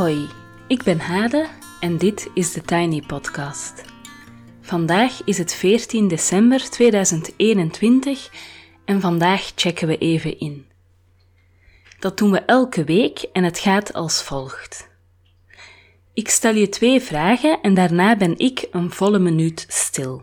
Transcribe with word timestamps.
Hoi, 0.00 0.28
ik 0.66 0.82
ben 0.82 1.00
Hade 1.00 1.48
en 1.80 1.98
dit 1.98 2.30
is 2.34 2.52
de 2.52 2.62
Tiny 2.62 3.02
Podcast. 3.06 3.84
Vandaag 4.60 5.24
is 5.24 5.38
het 5.38 5.54
14 5.54 6.08
december 6.08 6.70
2021 6.70 8.30
en 8.84 9.00
vandaag 9.00 9.52
checken 9.54 9.88
we 9.88 9.98
even 9.98 10.38
in. 10.38 10.66
Dat 11.98 12.18
doen 12.18 12.30
we 12.30 12.38
elke 12.38 12.84
week 12.84 13.26
en 13.32 13.44
het 13.44 13.58
gaat 13.58 13.92
als 13.92 14.22
volgt. 14.22 14.88
Ik 16.14 16.28
stel 16.28 16.54
je 16.54 16.68
twee 16.68 17.00
vragen 17.00 17.60
en 17.60 17.74
daarna 17.74 18.16
ben 18.16 18.38
ik 18.38 18.68
een 18.70 18.90
volle 18.90 19.18
minuut 19.18 19.64
stil. 19.68 20.22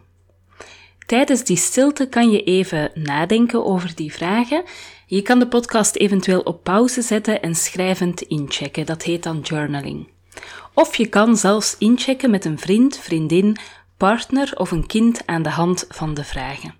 Tijdens 1.05 1.43
die 1.43 1.57
stilte 1.57 2.07
kan 2.07 2.31
je 2.31 2.43
even 2.43 2.91
nadenken 2.93 3.65
over 3.65 3.95
die 3.95 4.13
vragen. 4.13 4.63
Je 5.09 5.21
kan 5.21 5.39
de 5.39 5.47
podcast 5.47 5.95
eventueel 5.95 6.41
op 6.41 6.63
pauze 6.63 7.01
zetten 7.01 7.41
en 7.41 7.55
schrijvend 7.55 8.21
inchecken. 8.21 8.85
Dat 8.85 9.03
heet 9.03 9.23
dan 9.23 9.39
journaling. 9.39 10.07
Of 10.73 10.95
je 10.95 11.07
kan 11.07 11.37
zelfs 11.37 11.77
inchecken 11.77 12.29
met 12.29 12.45
een 12.45 12.59
vriend, 12.59 12.97
vriendin, 12.97 13.57
partner 13.97 14.51
of 14.55 14.71
een 14.71 14.85
kind 14.85 15.21
aan 15.25 15.43
de 15.43 15.49
hand 15.49 15.85
van 15.89 16.13
de 16.13 16.23
vragen. 16.23 16.75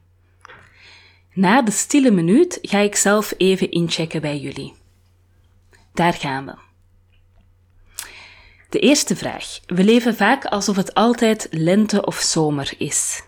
Na 1.34 1.62
de 1.62 1.72
stille 1.72 2.12
minuut 2.12 2.60
ga 2.62 2.80
ik 2.80 2.96
zelf 2.96 3.34
even 3.38 3.72
inchecken 3.72 4.22
bij 4.22 4.38
jullie. 4.38 4.74
Daar 5.94 6.14
gaan 6.14 6.46
we. 6.46 6.56
De 8.70 8.80
eerste 8.80 9.16
vraag. 9.16 9.60
We 9.66 9.84
leven 9.84 10.16
vaak 10.16 10.46
alsof 10.46 10.76
het 10.76 10.94
altijd 10.94 11.48
lente 11.52 12.06
of 12.06 12.16
zomer 12.16 12.74
is. 12.78 13.27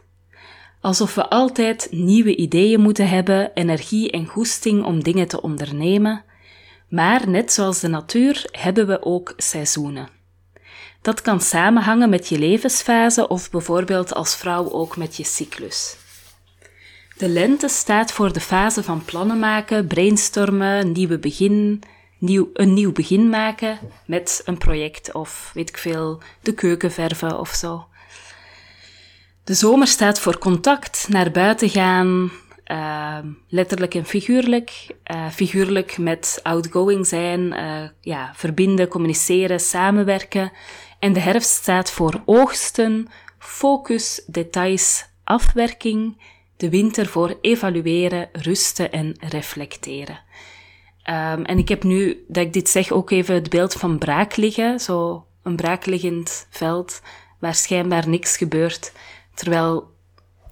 Alsof 0.81 1.15
we 1.15 1.29
altijd 1.29 1.87
nieuwe 1.91 2.35
ideeën 2.35 2.81
moeten 2.81 3.09
hebben, 3.09 3.51
energie 3.53 4.11
en 4.11 4.25
goesting 4.25 4.83
om 4.83 5.03
dingen 5.03 5.27
te 5.27 5.41
ondernemen. 5.41 6.23
Maar 6.89 7.29
net 7.29 7.51
zoals 7.51 7.79
de 7.79 7.87
natuur 7.87 8.45
hebben 8.51 8.87
we 8.87 9.05
ook 9.05 9.33
seizoenen. 9.37 10.09
Dat 11.01 11.21
kan 11.21 11.41
samenhangen 11.41 12.09
met 12.09 12.27
je 12.27 12.39
levensfase 12.39 13.27
of 13.27 13.49
bijvoorbeeld 13.49 14.13
als 14.13 14.35
vrouw 14.35 14.71
ook 14.71 14.97
met 14.97 15.17
je 15.17 15.23
cyclus. 15.23 15.97
De 17.17 17.29
lente 17.29 17.67
staat 17.67 18.11
voor 18.11 18.33
de 18.33 18.39
fase 18.39 18.83
van 18.83 19.05
plannen 19.05 19.39
maken, 19.39 19.87
brainstormen, 19.87 20.91
nieuwe 20.91 21.19
begin, 21.19 21.83
nieuw, 22.17 22.49
een 22.53 22.73
nieuw 22.73 22.91
begin 22.91 23.29
maken 23.29 23.79
met 24.05 24.41
een 24.45 24.57
project 24.57 25.13
of 25.13 25.51
weet 25.53 25.69
ik 25.69 25.77
veel, 25.77 26.21
de 26.41 26.53
keuken 26.53 26.91
verven 26.91 27.39
of 27.39 27.49
zo. 27.49 27.87
De 29.49 29.55
zomer 29.55 29.87
staat 29.87 30.19
voor 30.19 30.37
contact, 30.37 31.05
naar 31.07 31.31
buiten 31.31 31.69
gaan, 31.69 32.31
uh, 32.67 33.17
letterlijk 33.47 33.93
en 33.93 34.05
figuurlijk. 34.05 34.87
Uh, 35.11 35.29
figuurlijk 35.29 35.97
met 35.97 36.39
outgoing 36.43 37.07
zijn, 37.07 37.41
uh, 37.41 37.89
ja, 38.01 38.31
verbinden, 38.35 38.87
communiceren, 38.87 39.59
samenwerken. 39.59 40.51
En 40.99 41.13
de 41.13 41.19
herfst 41.19 41.49
staat 41.49 41.91
voor 41.91 42.21
oogsten, 42.25 43.07
focus, 43.39 44.23
details, 44.27 45.05
afwerking. 45.23 46.21
De 46.57 46.69
winter 46.69 47.05
voor 47.05 47.37
evalueren, 47.41 48.29
rusten 48.31 48.91
en 48.91 49.15
reflecteren. 49.19 50.19
Um, 51.09 51.45
en 51.45 51.57
ik 51.57 51.69
heb 51.69 51.83
nu, 51.83 52.25
dat 52.27 52.43
ik 52.43 52.53
dit 52.53 52.69
zeg, 52.69 52.91
ook 52.91 53.11
even 53.11 53.35
het 53.35 53.49
beeld 53.49 53.73
van 53.73 53.97
braak 53.97 54.35
liggen. 54.35 54.79
Zo 54.79 55.25
een 55.43 55.55
braakliggend 55.55 56.47
veld 56.49 57.01
waar 57.39 57.55
schijnbaar 57.55 58.09
niks 58.09 58.37
gebeurt. 58.37 58.91
Terwijl 59.39 59.95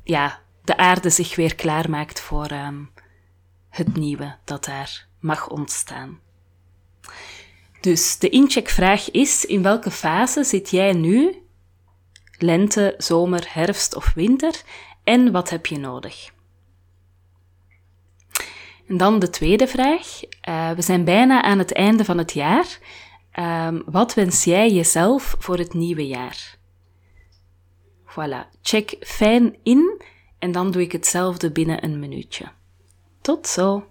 ja, 0.04 0.40
de 0.64 0.78
aarde 0.78 1.10
zich 1.10 1.36
weer 1.36 1.56
klaarmaakt 1.56 2.20
voor 2.20 2.52
um, 2.52 2.90
het 3.70 3.96
nieuwe 3.96 4.36
dat 4.44 4.66
daar 4.66 5.08
mag 5.20 5.50
ontstaan. 5.50 6.20
Dus 7.82 8.18
de 8.18 8.30
incheckvraag 8.30 9.12
is: 9.12 9.46
in 9.46 9.62
welke 9.62 9.92
fase 9.92 10.44
zit 10.44 10.70
jij 10.70 10.94
nu? 10.94 11.42
Lente, 12.38 12.94
zomer, 12.98 13.46
herfst 13.50 13.96
of 13.96 14.14
winter? 14.14 14.62
En 15.04 15.32
wat 15.32 15.50
heb 15.50 15.66
je 15.66 15.78
nodig? 15.78 16.32
En 18.88 18.98
dan 18.98 19.20
de 19.20 19.30
tweede 19.30 19.68
vraag. 19.68 20.20
Uh, 20.50 20.72
we 20.72 20.82
zijn 20.82 21.04
bijna 21.04 21.42
aan 21.42 21.60
het 21.60 21.74
einde 21.74 22.06
van 22.06 22.18
het 22.18 22.34
jaar. 22.34 22.80
Um, 23.40 23.84
wat 23.86 24.14
wens 24.14 24.44
jij 24.44 24.72
jezelf 24.72 25.36
voor 25.40 25.58
het 25.58 25.74
nieuwe 25.74 26.08
jaar? 26.08 26.57
Voilà, 28.18 28.50
check 28.62 28.96
fijn 29.00 29.56
in 29.64 30.02
en 30.40 30.52
dan 30.52 30.72
doe 30.72 30.82
ik 30.82 30.92
hetzelfde 30.92 31.52
binnen 31.52 31.84
een 31.84 32.00
minuutje. 32.00 32.46
Tot 33.22 33.48
zo! 33.48 33.88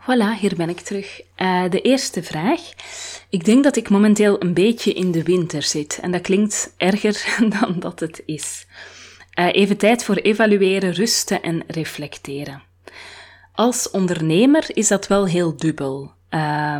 Voilà, 0.00 0.38
hier 0.40 0.56
ben 0.56 0.68
ik 0.68 0.80
terug. 0.80 1.20
Uh, 1.36 1.70
de 1.70 1.80
eerste 1.80 2.22
vraag. 2.22 2.60
Ik 3.28 3.44
denk 3.44 3.64
dat 3.64 3.76
ik 3.76 3.90
momenteel 3.90 4.42
een 4.42 4.54
beetje 4.54 4.92
in 4.92 5.10
de 5.10 5.22
winter 5.22 5.62
zit. 5.62 5.98
En 6.02 6.10
dat 6.10 6.20
klinkt 6.20 6.74
erger 6.76 7.36
dan 7.60 7.76
dat 7.78 8.00
het 8.00 8.22
is. 8.26 8.66
Uh, 9.38 9.48
even 9.52 9.76
tijd 9.76 10.04
voor 10.04 10.14
evalueren, 10.14 10.92
rusten 10.92 11.42
en 11.42 11.62
reflecteren. 11.66 12.62
Als 13.54 13.90
ondernemer 13.90 14.64
is 14.68 14.88
dat 14.88 15.06
wel 15.06 15.26
heel 15.26 15.56
dubbel. 15.56 16.12
Uh, 16.30 16.74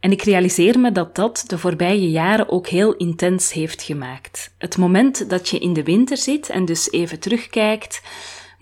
en 0.00 0.12
ik 0.12 0.22
realiseer 0.22 0.78
me 0.78 0.92
dat 0.92 1.14
dat 1.14 1.44
de 1.46 1.58
voorbije 1.58 2.10
jaren 2.10 2.48
ook 2.48 2.66
heel 2.66 2.94
intens 2.94 3.52
heeft 3.52 3.82
gemaakt. 3.82 4.54
Het 4.58 4.76
moment 4.76 5.30
dat 5.30 5.48
je 5.48 5.58
in 5.58 5.72
de 5.72 5.82
winter 5.82 6.16
zit 6.16 6.48
en 6.48 6.64
dus 6.64 6.90
even 6.90 7.18
terugkijkt 7.18 8.02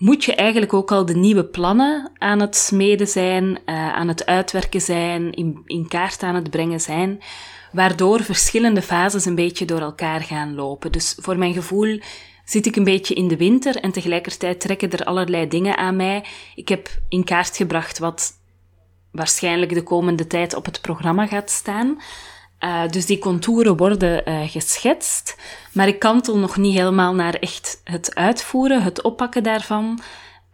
moet 0.05 0.23
je 0.23 0.35
eigenlijk 0.35 0.73
ook 0.73 0.91
al 0.91 1.05
de 1.05 1.15
nieuwe 1.15 1.45
plannen 1.45 2.11
aan 2.17 2.39
het 2.39 2.55
smeden 2.55 3.07
zijn, 3.07 3.43
uh, 3.43 3.93
aan 3.93 4.07
het 4.07 4.25
uitwerken 4.25 4.81
zijn, 4.81 5.31
in, 5.31 5.61
in 5.65 5.87
kaart 5.87 6.23
aan 6.23 6.35
het 6.35 6.49
brengen 6.49 6.81
zijn, 6.81 7.21
waardoor 7.71 8.23
verschillende 8.23 8.81
fases 8.81 9.25
een 9.25 9.35
beetje 9.35 9.65
door 9.65 9.79
elkaar 9.79 10.21
gaan 10.21 10.55
lopen. 10.55 10.91
Dus 10.91 11.17
voor 11.19 11.37
mijn 11.37 11.53
gevoel 11.53 11.99
zit 12.45 12.65
ik 12.65 12.75
een 12.75 12.83
beetje 12.83 13.13
in 13.13 13.27
de 13.27 13.37
winter 13.37 13.75
en 13.75 13.91
tegelijkertijd 13.91 14.59
trekken 14.59 14.91
er 14.91 15.03
allerlei 15.03 15.47
dingen 15.47 15.77
aan 15.77 15.95
mij. 15.95 16.25
Ik 16.55 16.67
heb 16.67 16.89
in 17.09 17.23
kaart 17.23 17.55
gebracht 17.55 17.99
wat 17.99 18.33
waarschijnlijk 19.11 19.73
de 19.73 19.83
komende 19.83 20.27
tijd 20.27 20.55
op 20.55 20.65
het 20.65 20.81
programma 20.81 21.27
gaat 21.27 21.49
staan. 21.49 22.01
Uh, 22.59 22.87
dus 22.87 23.05
die 23.05 23.19
contouren 23.19 23.77
worden 23.77 24.29
uh, 24.29 24.49
geschetst, 24.49 25.35
maar 25.71 25.87
ik 25.87 25.99
kantel 25.99 26.37
nog 26.37 26.57
niet 26.57 26.77
helemaal 26.77 27.13
naar 27.13 27.33
echt 27.33 27.81
het 27.83 28.15
uitvoeren, 28.15 28.83
het 28.83 29.01
oppakken 29.01 29.43
daarvan, 29.43 29.99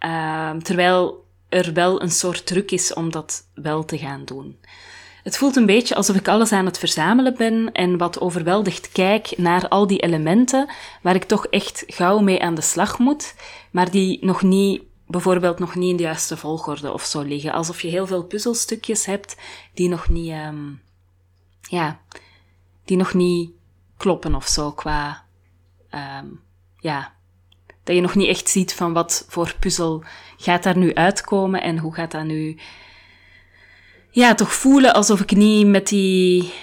uh, 0.06 0.52
terwijl 0.52 1.26
er 1.50 1.74
wel 1.74 2.02
een 2.02 2.12
soort 2.12 2.46
druk 2.46 2.72
is 2.72 2.94
om 2.94 3.12
dat 3.12 3.48
wel 3.54 3.86
te 3.86 3.98
gaan 3.98 4.26
doen. 4.26 4.60
Het 5.24 5.38
voelt 5.38 5.56
een 5.56 5.66
beetje 5.66 5.96
alsof 5.96 6.16
ik 6.16 6.28
alles 6.28 6.52
aan 6.52 6.66
het 6.66 6.78
verzamelen 6.78 7.36
ben 7.38 7.72
en 7.72 7.98
wat 7.98 8.20
overweldigd 8.20 8.92
kijk 8.92 9.34
naar 9.38 9.68
al 9.68 9.88
die 9.88 10.00
elementen 10.00 10.70
waar 11.02 11.16
ik 11.16 11.24
toch 11.24 11.46
echt 11.46 11.84
gauw 11.88 12.20
mee 12.20 12.42
aan 12.42 12.56
de 12.56 12.62
slag 12.62 13.00
moet, 13.00 13.36
maar 13.72 13.92
die 13.92 14.26
nog 14.26 14.42
niet, 14.42 14.82
bijvoorbeeld 15.08 15.60
nog 15.60 15.76
niet 15.76 15.90
in 15.90 15.98
de 15.98 16.04
juiste 16.04 16.38
volgorde 16.38 16.94
of 16.94 17.04
zo 17.04 17.22
liggen. 17.22 17.52
Alsof 17.52 17.82
je 17.82 17.88
heel 17.88 18.08
veel 18.08 18.24
puzzelstukjes 18.24 19.06
hebt 19.06 19.36
die 19.74 19.90
nog 19.90 20.10
niet, 20.10 20.32
um, 20.32 20.82
ja, 21.72 22.00
die 22.86 22.98
nog 22.98 23.14
niet 23.14 23.52
kloppen 23.98 24.36
of 24.36 24.48
zo 24.48 24.72
qua, 24.72 25.26
um, 25.92 26.42
ja, 26.80 27.14
dat 27.84 27.96
je 27.96 28.02
nog 28.02 28.16
niet 28.16 28.28
echt 28.28 28.50
ziet 28.50 28.74
van 28.74 28.94
wat 28.94 29.26
voor 29.28 29.56
puzzel 29.60 30.04
gaat 30.38 30.64
daar 30.64 30.78
nu 30.78 30.94
uitkomen 30.94 31.62
en 31.62 31.78
hoe 31.78 31.94
gaat 31.94 32.12
dat 32.12 32.24
nu 32.24 32.60
ja, 34.10 34.36
toch 34.36 34.54
voelen 34.54 34.94
alsof 34.94 35.20
ik 35.20 35.36
niet 35.36 35.68
met 35.68 35.88
die 35.88 36.54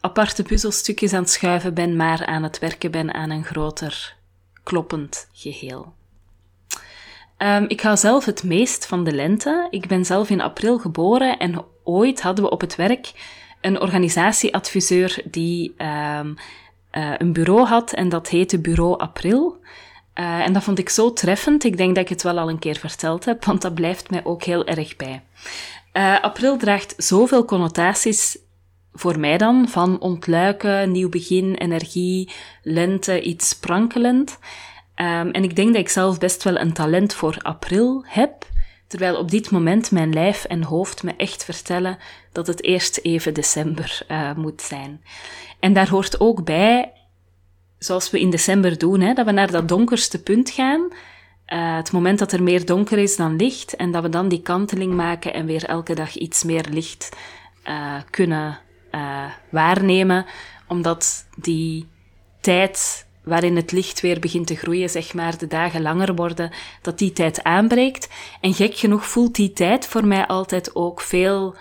aparte 0.00 0.42
puzzelstukjes 0.42 1.12
aan 1.12 1.22
het 1.22 1.30
schuiven 1.30 1.74
ben, 1.74 1.96
maar 1.96 2.26
aan 2.26 2.42
het 2.42 2.58
werken 2.58 2.90
ben 2.90 3.14
aan 3.14 3.30
een 3.30 3.44
groter 3.44 4.16
kloppend 4.62 5.28
geheel. 5.32 5.94
Um, 7.38 7.64
ik 7.68 7.80
hou 7.80 7.96
zelf 7.96 8.24
het 8.24 8.42
meest 8.42 8.86
van 8.86 9.04
de 9.04 9.12
lente. 9.12 9.66
Ik 9.70 9.86
ben 9.86 10.04
zelf 10.04 10.30
in 10.30 10.40
april 10.40 10.78
geboren 10.78 11.38
en 11.38 11.64
ooit 11.84 12.22
hadden 12.22 12.44
we 12.44 12.50
op 12.50 12.60
het 12.60 12.76
werk 12.76 13.12
een 13.62 13.80
organisatieadviseur 13.80 15.22
die 15.24 15.74
um, 15.78 16.36
uh, 16.92 17.14
een 17.18 17.32
bureau 17.32 17.66
had 17.66 17.92
en 17.92 18.08
dat 18.08 18.28
heette 18.28 18.58
Bureau 18.58 18.98
April. 18.98 19.56
Uh, 20.14 20.46
en 20.46 20.52
dat 20.52 20.62
vond 20.62 20.78
ik 20.78 20.88
zo 20.88 21.12
treffend. 21.12 21.64
Ik 21.64 21.76
denk 21.76 21.94
dat 21.94 22.04
ik 22.04 22.10
het 22.10 22.22
wel 22.22 22.38
al 22.38 22.48
een 22.48 22.58
keer 22.58 22.76
verteld 22.76 23.24
heb, 23.24 23.44
want 23.44 23.62
dat 23.62 23.74
blijft 23.74 24.10
mij 24.10 24.24
ook 24.24 24.42
heel 24.42 24.66
erg 24.66 24.96
bij. 24.96 25.22
Uh, 25.92 26.20
april 26.20 26.56
draagt 26.56 26.94
zoveel 26.96 27.44
connotaties 27.44 28.38
voor 28.92 29.18
mij 29.18 29.38
dan, 29.38 29.68
van 29.68 30.00
ontluiken, 30.00 30.90
nieuw 30.90 31.08
begin, 31.08 31.54
energie, 31.54 32.30
lente, 32.62 33.22
iets 33.22 33.48
sprankelend. 33.48 34.38
Um, 34.96 35.30
en 35.30 35.44
ik 35.44 35.56
denk 35.56 35.68
dat 35.68 35.80
ik 35.80 35.88
zelf 35.88 36.18
best 36.18 36.42
wel 36.42 36.58
een 36.58 36.72
talent 36.72 37.14
voor 37.14 37.38
april 37.42 38.04
heb, 38.06 38.46
terwijl 38.92 39.16
op 39.16 39.30
dit 39.30 39.50
moment 39.50 39.90
mijn 39.90 40.12
lijf 40.12 40.44
en 40.44 40.62
hoofd 40.62 41.02
me 41.02 41.14
echt 41.16 41.44
vertellen 41.44 41.98
dat 42.32 42.46
het 42.46 42.62
eerst 42.62 42.98
even 42.98 43.34
december 43.34 44.02
uh, 44.08 44.34
moet 44.34 44.62
zijn. 44.62 45.02
En 45.60 45.72
daar 45.72 45.88
hoort 45.88 46.20
ook 46.20 46.44
bij, 46.44 46.92
zoals 47.78 48.10
we 48.10 48.20
in 48.20 48.30
december 48.30 48.78
doen, 48.78 49.00
hè, 49.00 49.12
dat 49.12 49.26
we 49.26 49.32
naar 49.32 49.50
dat 49.50 49.68
donkerste 49.68 50.22
punt 50.22 50.50
gaan, 50.50 50.80
uh, 50.82 51.76
het 51.76 51.92
moment 51.92 52.18
dat 52.18 52.32
er 52.32 52.42
meer 52.42 52.66
donker 52.66 52.98
is 52.98 53.16
dan 53.16 53.36
licht, 53.36 53.76
en 53.76 53.90
dat 53.90 54.02
we 54.02 54.08
dan 54.08 54.28
die 54.28 54.42
kanteling 54.42 54.94
maken 54.94 55.34
en 55.34 55.46
weer 55.46 55.64
elke 55.64 55.94
dag 55.94 56.16
iets 56.16 56.42
meer 56.42 56.64
licht 56.70 57.16
uh, 57.66 57.94
kunnen 58.10 58.58
waarnemen, 59.50 60.26
omdat 60.68 61.26
die 61.36 61.88
tijd 62.40 63.06
waarin 63.24 63.56
het 63.56 63.72
licht 63.72 64.00
weer 64.00 64.20
begint 64.20 64.46
te 64.46 64.56
groeien, 64.56 64.90
zeg 64.90 65.14
maar, 65.14 65.38
de 65.38 65.46
dagen 65.46 65.82
langer 65.82 66.14
worden, 66.14 66.50
dat 66.82 66.98
die 66.98 67.12
tijd 67.12 67.42
aanbreekt. 67.42 68.08
En 68.40 68.54
gek 68.54 68.74
genoeg 68.74 69.06
voelt 69.06 69.34
die 69.34 69.52
tijd 69.52 69.86
voor 69.86 70.06
mij 70.06 70.26
altijd 70.26 70.74
ook 70.74 71.00
veel 71.00 71.56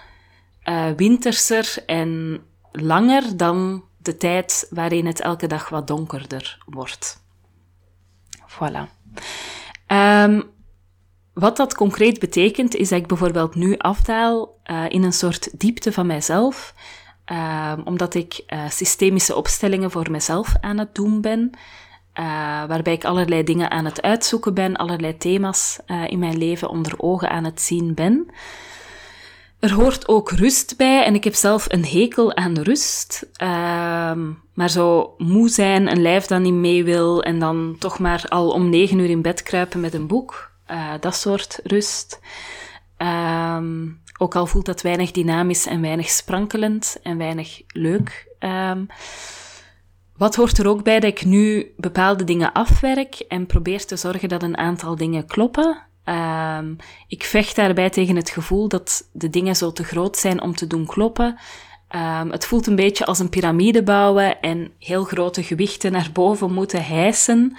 uh, 0.64 0.86
winterser 0.96 1.84
en 1.86 2.42
langer 2.72 3.38
dan 3.38 3.84
de 3.98 4.18
tijd 4.18 4.68
waarin 4.70 5.06
het 5.06 5.22
elke 5.22 5.48
dag 5.48 5.70
wat 5.70 5.88
donkerder 5.88 6.58
wordt. 6.66 7.24
Voilà. 8.48 8.90
Um, 9.88 10.50
wat 11.34 11.58
dat 11.58 11.76
concreet 11.76 12.20
betekent, 12.20 12.76
is 12.76 12.90
dat 12.90 13.00
ik 13.00 13.08
bijvoorbeeld 13.08 13.56
nu 13.56 13.78
afdaal 13.78 14.60
uh, 14.66 14.86
in 14.90 15.04
een 15.04 15.14
soort 15.14 15.60
diepte 15.60 15.92
van 15.92 16.06
mijzelf, 16.08 16.74
uh, 17.32 17.74
omdat 17.84 18.14
ik 18.14 18.44
uh, 18.48 18.70
systemische 18.70 19.36
opstellingen 19.36 19.92
voor 19.92 20.12
mezelf 20.12 20.54
aan 20.62 20.78
het 20.78 20.96
doen 20.96 21.22
ben, 21.22 21.52
uh, 22.20 22.26
waarbij 22.68 22.94
ik 22.94 23.06
allerlei 23.06 23.44
dingen 23.44 23.72
aan 23.72 23.86
het 23.86 24.02
uitzoeken 24.02 24.54
ben, 24.54 24.76
allerlei 24.76 25.18
thema's 25.18 25.80
in 26.08 26.20
mijn 26.20 26.38
leven 26.38 26.70
onder 26.70 26.94
ogen 26.98 27.30
aan 27.30 27.44
het 27.44 27.62
zien 27.62 27.94
ben. 27.94 28.28
Er 29.60 29.74
hoort 29.74 30.08
ook 30.08 30.32
rust 30.32 30.78
bij 30.78 31.04
en 31.04 31.16
ik 31.16 31.24
heb 31.24 31.34
zelf 31.34 31.66
een 31.70 31.86
hekel 31.86 32.36
aan 32.36 32.60
rust. 32.60 33.30
Ehm, 33.34 34.30
maar 34.54 34.70
zo 34.70 35.14
moe 35.18 35.50
zijn, 35.50 35.92
een 35.92 36.02
lijf 36.02 36.26
dat 36.26 36.42
niet 36.42 36.54
mee 36.54 36.84
wil 36.84 37.24
en 37.24 37.40
dan 37.40 37.76
toch 37.80 38.00
maar 38.00 38.26
al 38.30 38.50
om 38.50 38.70
negen 38.70 39.00
uur 39.00 39.10
in 39.10 39.22
bed 39.22 39.44
kruipen 39.44 39.80
met 39.80 39.94
een 39.94 40.08
boek. 40.08 40.52
dat 41.00 41.16
soort 41.16 41.60
rust. 41.64 42.20
Um, 42.98 44.01
ook 44.22 44.36
al 44.36 44.46
voelt 44.46 44.66
dat 44.66 44.82
weinig 44.82 45.12
dynamisch 45.12 45.66
en 45.66 45.82
weinig 45.82 46.10
sprankelend 46.10 46.98
en 47.04 47.18
weinig 47.18 47.62
leuk. 47.68 48.28
Um, 48.40 48.88
wat 50.18 50.36
hoort 50.36 50.58
er 50.58 50.68
ook 50.68 50.84
bij 50.84 51.00
dat 51.00 51.10
ik 51.10 51.26
nu 51.26 51.74
bepaalde 51.78 52.24
dingen 52.24 52.52
afwerk 52.52 53.16
en 53.16 53.46
probeer 53.46 53.86
te 53.86 53.96
zorgen 53.96 54.30
dat 54.30 54.44
een 54.44 54.58
aantal 54.58 54.96
dingen 54.96 55.26
kloppen? 55.26 55.82
Um, 56.06 56.76
ik 57.08 57.24
vecht 57.24 57.56
daarbij 57.56 57.90
tegen 57.90 58.16
het 58.16 58.30
gevoel 58.30 58.68
dat 58.68 59.10
de 59.12 59.30
dingen 59.30 59.56
zo 59.56 59.72
te 59.72 59.84
groot 59.84 60.18
zijn 60.18 60.42
om 60.42 60.56
te 60.56 60.68
doen 60.68 60.86
kloppen. 60.86 61.38
Um, 61.96 62.32
het 62.32 62.46
voelt 62.46 62.68
een 62.68 62.76
beetje 62.76 63.06
als 63.06 63.20
een 63.20 63.30
piramide 63.30 63.84
bouwen 63.84 64.42
en 64.42 64.72
heel 64.80 65.04
grote 65.04 65.44
gewichten 65.44 65.92
naar 65.92 66.10
boven 66.14 66.54
moeten 66.54 66.86
hijsen, 66.86 67.58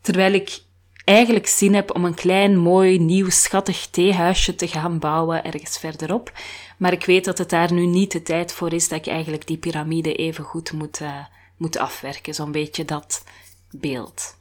terwijl 0.00 0.32
ik 0.32 0.60
eigenlijk 1.04 1.46
zin 1.46 1.74
heb 1.74 1.94
om 1.94 2.04
een 2.04 2.14
klein, 2.14 2.58
mooi, 2.58 2.98
nieuw, 2.98 3.30
schattig 3.30 3.86
theehuisje 3.90 4.54
te 4.54 4.68
gaan 4.68 4.98
bouwen 4.98 5.44
ergens 5.44 5.78
verderop. 5.78 6.32
Maar 6.78 6.92
ik 6.92 7.04
weet 7.04 7.24
dat 7.24 7.38
het 7.38 7.50
daar 7.50 7.72
nu 7.72 7.86
niet 7.86 8.12
de 8.12 8.22
tijd 8.22 8.52
voor 8.52 8.72
is 8.72 8.88
dat 8.88 8.98
ik 8.98 9.12
eigenlijk 9.12 9.46
die 9.46 9.58
piramide 9.58 10.14
even 10.14 10.44
goed 10.44 10.72
moet, 10.72 11.00
uh, 11.00 11.24
moet 11.56 11.78
afwerken. 11.78 12.34
Zo'n 12.34 12.52
beetje 12.52 12.84
dat 12.84 13.24
beeld. 13.70 14.36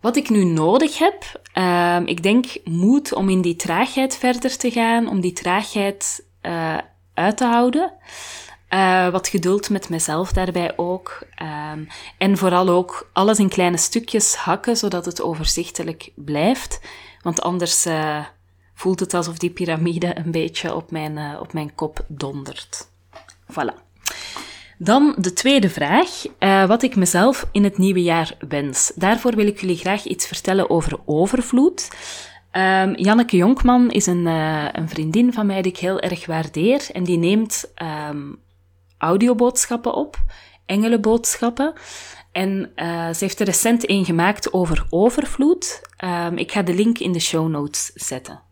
Wat 0.00 0.16
ik 0.16 0.28
nu 0.28 0.44
nodig 0.44 0.98
heb, 0.98 1.40
uh, 1.54 2.00
ik 2.04 2.22
denk 2.22 2.46
moed 2.64 3.12
om 3.12 3.28
in 3.28 3.40
die 3.40 3.56
traagheid 3.56 4.16
verder 4.16 4.56
te 4.56 4.70
gaan, 4.70 5.08
om 5.08 5.20
die 5.20 5.32
traagheid 5.32 6.24
uh, 6.42 6.78
uit 7.14 7.36
te 7.36 7.44
houden. 7.44 7.92
Uh, 8.74 9.08
wat 9.08 9.28
geduld 9.28 9.70
met 9.70 9.88
mezelf 9.88 10.32
daarbij 10.32 10.72
ook. 10.76 11.18
Um, 11.72 11.86
en 12.18 12.36
vooral 12.36 12.68
ook 12.68 13.10
alles 13.12 13.38
in 13.38 13.48
kleine 13.48 13.76
stukjes 13.76 14.34
hakken, 14.34 14.76
zodat 14.76 15.04
het 15.04 15.22
overzichtelijk 15.22 16.10
blijft. 16.14 16.80
Want 17.22 17.42
anders 17.42 17.86
uh, 17.86 18.24
voelt 18.74 19.00
het 19.00 19.14
alsof 19.14 19.38
die 19.38 19.50
piramide 19.50 20.18
een 20.18 20.30
beetje 20.30 20.74
op 20.74 20.90
mijn, 20.90 21.16
uh, 21.16 21.40
op 21.40 21.52
mijn 21.52 21.74
kop 21.74 22.04
dondert. 22.08 22.88
Voilà. 23.52 23.82
Dan 24.78 25.14
de 25.18 25.32
tweede 25.32 25.70
vraag, 25.70 26.08
wat 26.66 26.82
ik 26.82 26.96
mezelf 26.96 27.46
in 27.52 27.64
het 27.64 27.78
nieuwe 27.78 28.02
jaar 28.02 28.36
wens. 28.48 28.92
Daarvoor 28.94 29.36
wil 29.36 29.46
ik 29.46 29.60
jullie 29.60 29.76
graag 29.76 30.04
iets 30.04 30.26
vertellen 30.26 30.70
over 30.70 30.98
overvloed. 31.04 31.90
Um, 32.52 32.96
Janneke 32.96 33.36
Jonkman 33.36 33.90
is 33.90 34.06
een, 34.06 34.26
een, 34.26 34.88
vriendin 34.88 35.32
van 35.32 35.46
mij 35.46 35.62
die 35.62 35.72
ik 35.72 35.78
heel 35.78 36.00
erg 36.00 36.26
waardeer. 36.26 36.86
En 36.92 37.04
die 37.04 37.18
neemt 37.18 37.72
um, 38.10 38.42
audioboodschappen 39.04 39.94
op, 39.94 40.16
engelenboodschappen. 40.66 41.72
En 42.32 42.72
uh, 42.76 43.08
ze 43.08 43.24
heeft 43.24 43.40
er 43.40 43.46
recent 43.46 43.90
een 43.90 44.04
gemaakt 44.04 44.52
over 44.52 44.86
overvloed. 44.90 45.82
Um, 46.04 46.38
ik 46.38 46.52
ga 46.52 46.62
de 46.62 46.74
link 46.74 46.98
in 46.98 47.12
de 47.12 47.20
show 47.20 47.48
notes 47.48 47.90
zetten. 47.94 48.42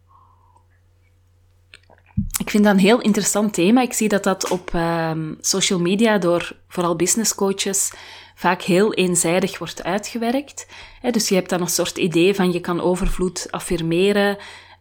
Ik 2.39 2.51
vind 2.51 2.65
dat 2.65 2.73
een 2.73 2.79
heel 2.81 3.01
interessant 3.01 3.55
thema. 3.55 3.83
Ik 3.83 3.93
zie 3.93 4.09
dat 4.09 4.25
dat 4.25 4.51
op 4.51 4.73
um, 4.75 5.37
social 5.41 5.81
media 5.81 6.19
door 6.19 6.57
vooral 6.69 6.97
business 6.97 7.35
coaches 7.35 7.93
vaak 8.35 8.63
heel 8.63 8.95
eenzijdig 8.95 9.59
wordt 9.59 9.83
uitgewerkt. 9.83 10.67
dus 11.11 11.29
je 11.29 11.35
hebt 11.35 11.49
dan 11.49 11.61
een 11.61 11.69
soort 11.69 11.97
idee 11.97 12.35
van 12.35 12.53
je 12.53 12.61
kan 12.61 12.81
overvloed 12.81 13.47
affirmeren. 13.51 14.37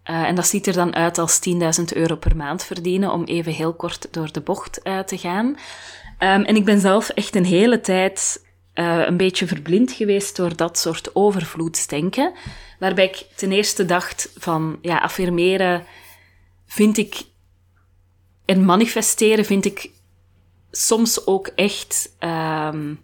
Uh, 0.09 0.21
en 0.23 0.35
dat 0.35 0.47
ziet 0.47 0.67
er 0.67 0.73
dan 0.73 0.95
uit 0.95 1.17
als 1.17 1.39
10.000 1.79 1.83
euro 1.93 2.15
per 2.15 2.35
maand 2.35 2.63
verdienen, 2.63 3.11
om 3.11 3.23
even 3.23 3.53
heel 3.53 3.73
kort 3.73 4.07
door 4.11 4.31
de 4.31 4.41
bocht 4.41 4.79
uh, 4.83 4.99
te 4.99 5.17
gaan. 5.17 5.45
Um, 5.47 6.43
en 6.43 6.55
ik 6.55 6.65
ben 6.65 6.79
zelf 6.79 7.09
echt 7.09 7.35
een 7.35 7.45
hele 7.45 7.81
tijd 7.81 8.45
uh, 8.75 9.05
een 9.05 9.17
beetje 9.17 9.47
verblind 9.47 9.91
geweest 9.91 10.35
door 10.35 10.55
dat 10.55 10.77
soort 10.77 11.15
overvloedsdenken. 11.15 12.33
Waarbij 12.79 13.05
ik 13.05 13.25
ten 13.35 13.51
eerste 13.51 13.85
dacht 13.85 14.31
van, 14.37 14.77
ja, 14.81 14.97
affirmeren 14.97 15.85
vind 16.65 16.97
ik... 16.97 17.21
En 18.45 18.65
manifesteren 18.65 19.45
vind 19.45 19.65
ik 19.65 19.91
soms 20.71 21.27
ook 21.27 21.47
echt 21.47 22.15
um, 22.19 22.99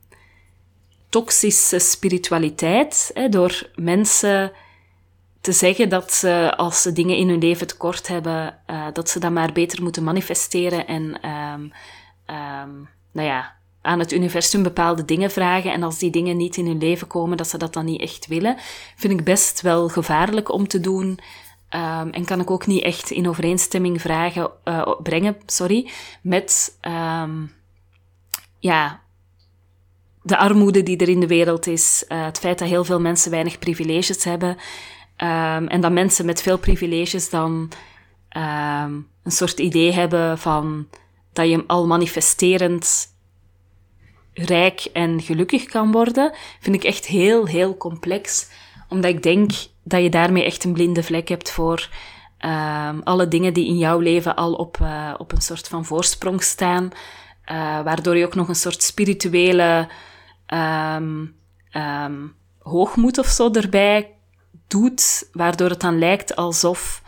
toxische 1.10 1.80
spiritualiteit. 1.80 3.12
Hè, 3.14 3.30
door 3.30 3.70
mensen 3.76 4.52
te 5.48 5.54
zeggen 5.54 5.90
dat 5.90 6.14
ze, 6.14 6.54
als 6.58 6.82
ze 6.82 6.94
dingen 6.94 7.18
in 7.18 7.30
hun 7.30 7.40
leven 7.40 7.68
tekort 7.68 8.08
hebben, 8.08 8.60
uh, 8.70 8.88
dat 8.94 9.10
ze 9.10 9.20
dat 9.20 9.32
maar 9.32 9.52
beter 9.52 9.84
moeten 9.84 10.04
manifesteren 10.04 10.88
en, 10.88 11.30
um, 11.30 11.72
um, 12.36 12.90
nou 13.12 13.28
ja, 13.28 13.56
aan 13.82 14.00
het 14.00 14.12
universum 14.12 14.64
bepaalde 14.64 15.06
dingen 15.06 15.32
vragen. 15.32 15.72
En 15.72 15.84
als 15.84 15.98
die 15.98 16.10
dingen 16.10 16.38
niet 16.38 16.58
in 16.58 16.66
hun 16.66 16.78
leven 16.78 17.08
komen, 17.08 17.38
dat 17.38 17.48
ze 17.48 17.58
dat 17.58 17.74
dan 17.74 17.86
niet 17.86 18.02
echt 18.02 18.28
willen, 18.28 18.58
vind 18.96 19.14
ik 19.20 19.24
best 19.24 19.62
wel 19.62 19.90
gevaarlijk 19.90 20.52
om 20.52 20.68
te 20.68 20.80
doen. 20.80 21.08
Um, 21.76 22.10
en 22.10 22.26
kan 22.26 22.40
ik 22.40 22.52
ook 22.52 22.66
niet 22.66 22.84
echt 22.84 23.12
in 23.12 23.28
overeenstemming 23.28 24.02
vragen, 24.02 24.52
uh, 24.66 24.94
brengen, 25.04 25.38
sorry, 25.46 25.90
met, 26.22 26.78
ja, 28.60 29.02
de 30.22 30.38
armoede 30.38 30.84
die 30.84 30.98
er 30.98 31.10
in 31.10 31.20
de 31.20 31.28
wereld 31.28 31.68
is, 31.68 32.06
uh, 32.10 32.26
het 32.26 32.40
feit 32.40 32.60
dat 32.60 32.68
heel 32.68 32.84
veel 32.84 33.00
mensen 33.00 33.32
weinig 33.32 33.60
privileges 33.60 34.24
hebben, 34.24 34.58
Um, 35.24 35.68
en 35.68 35.82
dat 35.82 35.92
mensen 35.92 36.26
met 36.26 36.42
veel 36.42 36.58
privileges 36.58 37.30
dan 37.30 37.72
um, 38.38 39.08
een 39.24 39.32
soort 39.32 39.60
idee 39.60 39.92
hebben 39.92 40.38
van 40.38 40.88
dat 41.34 41.50
je 41.50 41.64
al 41.68 41.88
manifesterend 41.88 43.16
rijk 44.34 44.80
en 44.94 45.22
gelukkig 45.22 45.66
kan 45.66 45.92
worden, 45.92 46.34
vind 46.60 46.76
ik 46.76 46.84
echt 46.84 47.06
heel, 47.06 47.46
heel 47.46 47.78
complex. 47.78 48.50
Omdat 48.90 49.12
ik 49.12 49.24
denk 49.24 49.52
dat 49.84 50.02
je 50.02 50.10
daarmee 50.10 50.44
echt 50.44 50.64
een 50.64 50.74
blinde 50.74 51.04
vlek 51.04 51.28
hebt 51.28 51.52
voor 51.52 51.90
Ehm, 52.38 53.00
alle 53.04 53.28
dingen 53.28 53.54
die 53.54 53.68
in 53.68 53.78
jouw 53.78 54.00
leven 54.00 54.36
al 54.36 54.54
op, 54.54 54.78
uh, 54.82 55.14
op 55.18 55.32
een 55.32 55.42
soort 55.42 55.68
van 55.68 55.86
voorsprong 55.86 56.44
staan, 56.44 56.84
uh, 56.84 57.82
waardoor 57.82 58.18
je 58.18 58.26
ook 58.26 58.36
nog 58.36 58.48
een 58.48 58.56
soort 58.56 58.84
spirituele 58.84 59.88
hoogmoed 62.60 63.18
of 63.18 63.26
zo 63.26 63.52
erbij 63.52 64.17
doet, 64.68 65.30
waardoor 65.32 65.70
het 65.70 65.82
dan 65.82 66.00
lijkt 66.00 66.36
alsof 66.36 67.02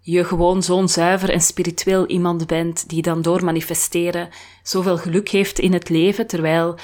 je 0.00 0.24
gewoon 0.24 0.62
zo'n 0.62 0.88
zuiver 0.88 1.30
en 1.30 1.40
spiritueel 1.40 2.06
iemand 2.06 2.46
bent 2.46 2.88
die 2.88 3.02
dan 3.02 3.22
door 3.22 3.44
manifesteren 3.44 4.28
zoveel 4.62 4.98
geluk 4.98 5.28
heeft 5.28 5.58
in 5.58 5.72
het 5.72 5.88
leven, 5.88 6.26
terwijl 6.26 6.78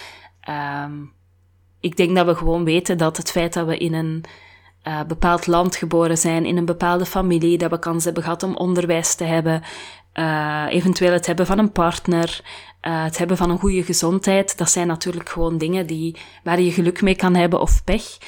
um, 0.48 1.12
ik 1.80 1.96
denk 1.96 2.16
dat 2.16 2.26
we 2.26 2.34
gewoon 2.34 2.64
weten 2.64 2.98
dat 2.98 3.16
het 3.16 3.30
feit 3.30 3.52
dat 3.52 3.66
we 3.66 3.76
in 3.78 3.94
een 3.94 4.24
uh, 4.84 5.02
bepaald 5.02 5.46
land 5.46 5.76
geboren 5.76 6.18
zijn, 6.18 6.46
in 6.46 6.56
een 6.56 6.64
bepaalde 6.64 7.06
familie, 7.06 7.58
dat 7.58 7.70
we 7.70 7.78
kans 7.78 8.04
hebben 8.04 8.22
gehad 8.22 8.42
om 8.42 8.56
onderwijs 8.56 9.14
te 9.14 9.24
hebben, 9.24 9.62
uh, 10.14 10.66
eventueel 10.68 11.12
het 11.12 11.26
hebben 11.26 11.46
van 11.46 11.58
een 11.58 11.72
partner, 11.72 12.40
uh, 12.82 13.04
het 13.04 13.18
hebben 13.18 13.36
van 13.36 13.50
een 13.50 13.58
goede 13.58 13.82
gezondheid, 13.82 14.58
dat 14.58 14.70
zijn 14.70 14.86
natuurlijk 14.86 15.28
gewoon 15.28 15.58
dingen 15.58 15.86
die, 15.86 16.16
waar 16.44 16.60
je 16.60 16.72
geluk 16.72 17.02
mee 17.02 17.16
kan 17.16 17.34
hebben 17.34 17.60
of 17.60 17.84
pech. 17.84 18.18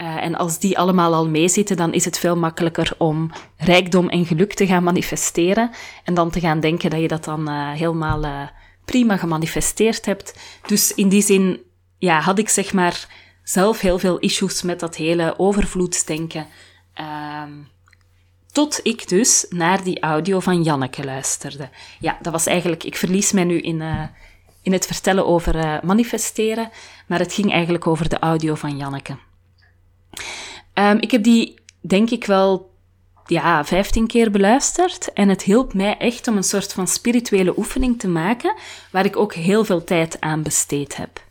Uh, 0.00 0.22
en 0.22 0.34
als 0.34 0.58
die 0.58 0.78
allemaal 0.78 1.14
al 1.14 1.28
meezitten, 1.28 1.76
dan 1.76 1.92
is 1.92 2.04
het 2.04 2.18
veel 2.18 2.36
makkelijker 2.36 2.92
om 2.98 3.30
rijkdom 3.56 4.08
en 4.08 4.26
geluk 4.26 4.54
te 4.54 4.66
gaan 4.66 4.82
manifesteren. 4.82 5.70
En 6.04 6.14
dan 6.14 6.30
te 6.30 6.40
gaan 6.40 6.60
denken 6.60 6.90
dat 6.90 7.00
je 7.00 7.08
dat 7.08 7.24
dan 7.24 7.48
uh, 7.48 7.70
helemaal 7.70 8.24
uh, 8.24 8.42
prima 8.84 9.16
gemanifesteerd 9.16 10.06
hebt. 10.06 10.38
Dus 10.66 10.94
in 10.94 11.08
die 11.08 11.22
zin, 11.22 11.60
ja, 11.98 12.20
had 12.20 12.38
ik 12.38 12.48
zeg 12.48 12.72
maar 12.72 13.08
zelf 13.42 13.80
heel 13.80 13.98
veel 13.98 14.18
issues 14.18 14.62
met 14.62 14.80
dat 14.80 14.96
hele 14.96 15.34
overvloedsdenken. 15.38 16.46
Ehm, 16.94 17.52
tot 18.52 18.80
ik 18.82 19.08
dus 19.08 19.46
naar 19.48 19.82
die 19.82 20.00
audio 20.00 20.40
van 20.40 20.62
Janneke 20.62 21.04
luisterde. 21.04 21.68
Ja, 21.98 22.18
dat 22.22 22.32
was 22.32 22.46
eigenlijk, 22.46 22.84
ik 22.84 22.96
verlies 22.96 23.32
mij 23.32 23.44
nu 23.44 23.60
in, 23.60 23.82
in 24.62 24.72
het 24.72 24.86
vertellen 24.86 25.26
over 25.26 25.80
manifesteren, 25.84 26.70
maar 27.06 27.18
het 27.18 27.32
ging 27.32 27.52
eigenlijk 27.52 27.86
over 27.86 28.08
de 28.08 28.18
audio 28.18 28.54
van 28.54 28.76
Janneke. 28.76 29.16
Um, 30.74 30.98
ik 31.00 31.10
heb 31.10 31.22
die, 31.22 31.54
denk 31.80 32.10
ik 32.10 32.24
wel, 32.24 32.70
ja, 33.26 33.64
15 33.64 34.06
keer 34.06 34.30
beluisterd. 34.30 35.12
En 35.12 35.28
het 35.28 35.42
hielp 35.42 35.74
mij 35.74 35.96
echt 35.96 36.28
om 36.28 36.36
een 36.36 36.42
soort 36.42 36.72
van 36.72 36.86
spirituele 36.86 37.58
oefening 37.58 37.98
te 37.98 38.08
maken, 38.08 38.54
waar 38.92 39.04
ik 39.04 39.16
ook 39.16 39.34
heel 39.34 39.64
veel 39.64 39.84
tijd 39.84 40.20
aan 40.20 40.42
besteed 40.42 40.96
heb. 40.96 41.22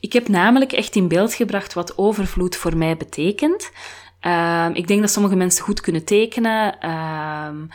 Ik 0.00 0.12
heb 0.12 0.28
namelijk 0.28 0.72
echt 0.72 0.96
in 0.96 1.08
beeld 1.08 1.34
gebracht 1.34 1.72
wat 1.72 1.98
overvloed 1.98 2.56
voor 2.56 2.76
mij 2.76 2.96
betekent. 2.96 3.70
Um, 4.26 4.74
ik 4.74 4.86
denk 4.86 5.00
dat 5.00 5.10
sommige 5.10 5.36
mensen 5.36 5.64
goed 5.64 5.80
kunnen 5.80 6.04
tekenen. 6.04 6.90
Um, 6.90 7.68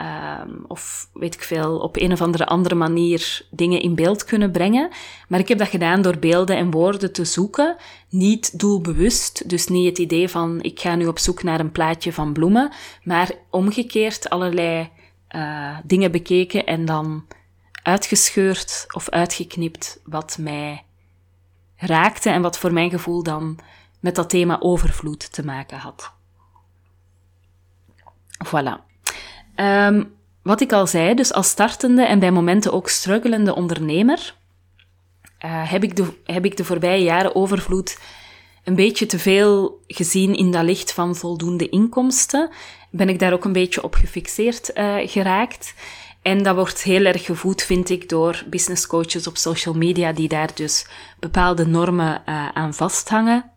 Um, 0.00 0.64
of 0.66 1.08
weet 1.12 1.34
ik 1.34 1.42
veel, 1.42 1.78
op 1.78 1.96
een 1.96 2.12
of 2.12 2.20
andere 2.20 2.46
andere 2.46 2.74
manier 2.74 3.46
dingen 3.50 3.80
in 3.80 3.94
beeld 3.94 4.24
kunnen 4.24 4.50
brengen. 4.50 4.88
Maar 5.28 5.40
ik 5.40 5.48
heb 5.48 5.58
dat 5.58 5.68
gedaan 5.68 6.02
door 6.02 6.18
beelden 6.18 6.56
en 6.56 6.70
woorden 6.70 7.12
te 7.12 7.24
zoeken, 7.24 7.76
niet 8.08 8.58
doelbewust. 8.58 9.48
Dus 9.48 9.68
niet 9.68 9.88
het 9.88 9.98
idee 9.98 10.28
van 10.28 10.62
ik 10.62 10.80
ga 10.80 10.94
nu 10.94 11.06
op 11.06 11.18
zoek 11.18 11.42
naar 11.42 11.60
een 11.60 11.72
plaatje 11.72 12.12
van 12.12 12.32
bloemen, 12.32 12.72
maar 13.04 13.30
omgekeerd 13.50 14.30
allerlei 14.30 14.90
uh, 15.30 15.78
dingen 15.84 16.10
bekeken 16.10 16.66
en 16.66 16.84
dan 16.84 17.24
uitgescheurd 17.82 18.86
of 18.90 19.08
uitgeknipt 19.08 20.00
wat 20.04 20.36
mij 20.40 20.84
raakte 21.76 22.30
en 22.30 22.42
wat 22.42 22.58
voor 22.58 22.72
mijn 22.72 22.90
gevoel 22.90 23.22
dan 23.22 23.58
met 24.00 24.14
dat 24.14 24.30
thema 24.30 24.60
overvloed 24.60 25.32
te 25.32 25.44
maken 25.44 25.78
had. 25.78 26.12
Voilà. 28.46 28.89
Um, 29.60 30.12
wat 30.42 30.60
ik 30.60 30.72
al 30.72 30.86
zei, 30.86 31.14
dus 31.14 31.32
als 31.32 31.48
startende 31.48 32.04
en 32.04 32.18
bij 32.18 32.30
momenten 32.30 32.72
ook 32.72 32.88
struggelende 32.88 33.54
ondernemer, 33.54 34.34
uh, 35.44 35.70
heb, 35.70 35.82
ik 35.82 35.96
de, 35.96 36.06
heb 36.24 36.44
ik 36.44 36.56
de 36.56 36.64
voorbije 36.64 37.02
jaren 37.02 37.34
overvloed 37.34 37.98
een 38.64 38.74
beetje 38.74 39.06
te 39.06 39.18
veel 39.18 39.80
gezien 39.86 40.36
in 40.36 40.50
dat 40.50 40.64
licht 40.64 40.92
van 40.92 41.16
voldoende 41.16 41.68
inkomsten. 41.68 42.50
Ben 42.90 43.08
ik 43.08 43.18
daar 43.18 43.32
ook 43.32 43.44
een 43.44 43.52
beetje 43.52 43.82
op 43.82 43.94
gefixeerd 43.94 44.70
uh, 44.74 44.96
geraakt. 44.98 45.74
En 46.22 46.42
dat 46.42 46.54
wordt 46.54 46.82
heel 46.82 47.04
erg 47.04 47.24
gevoed, 47.24 47.62
vind 47.62 47.90
ik, 47.90 48.08
door 48.08 48.44
business 48.50 48.86
coaches 48.86 49.26
op 49.26 49.36
social 49.36 49.74
media 49.74 50.12
die 50.12 50.28
daar 50.28 50.50
dus 50.54 50.86
bepaalde 51.18 51.66
normen 51.66 52.22
uh, 52.28 52.48
aan 52.48 52.74
vasthangen. 52.74 53.50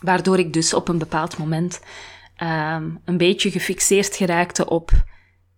Waardoor 0.00 0.38
ik 0.38 0.52
dus 0.52 0.74
op 0.74 0.88
een 0.88 0.98
bepaald 0.98 1.38
moment 1.38 1.80
um, 2.42 3.00
een 3.04 3.16
beetje 3.16 3.50
gefixeerd 3.50 4.16
geraakte 4.16 4.68
op 4.68 4.90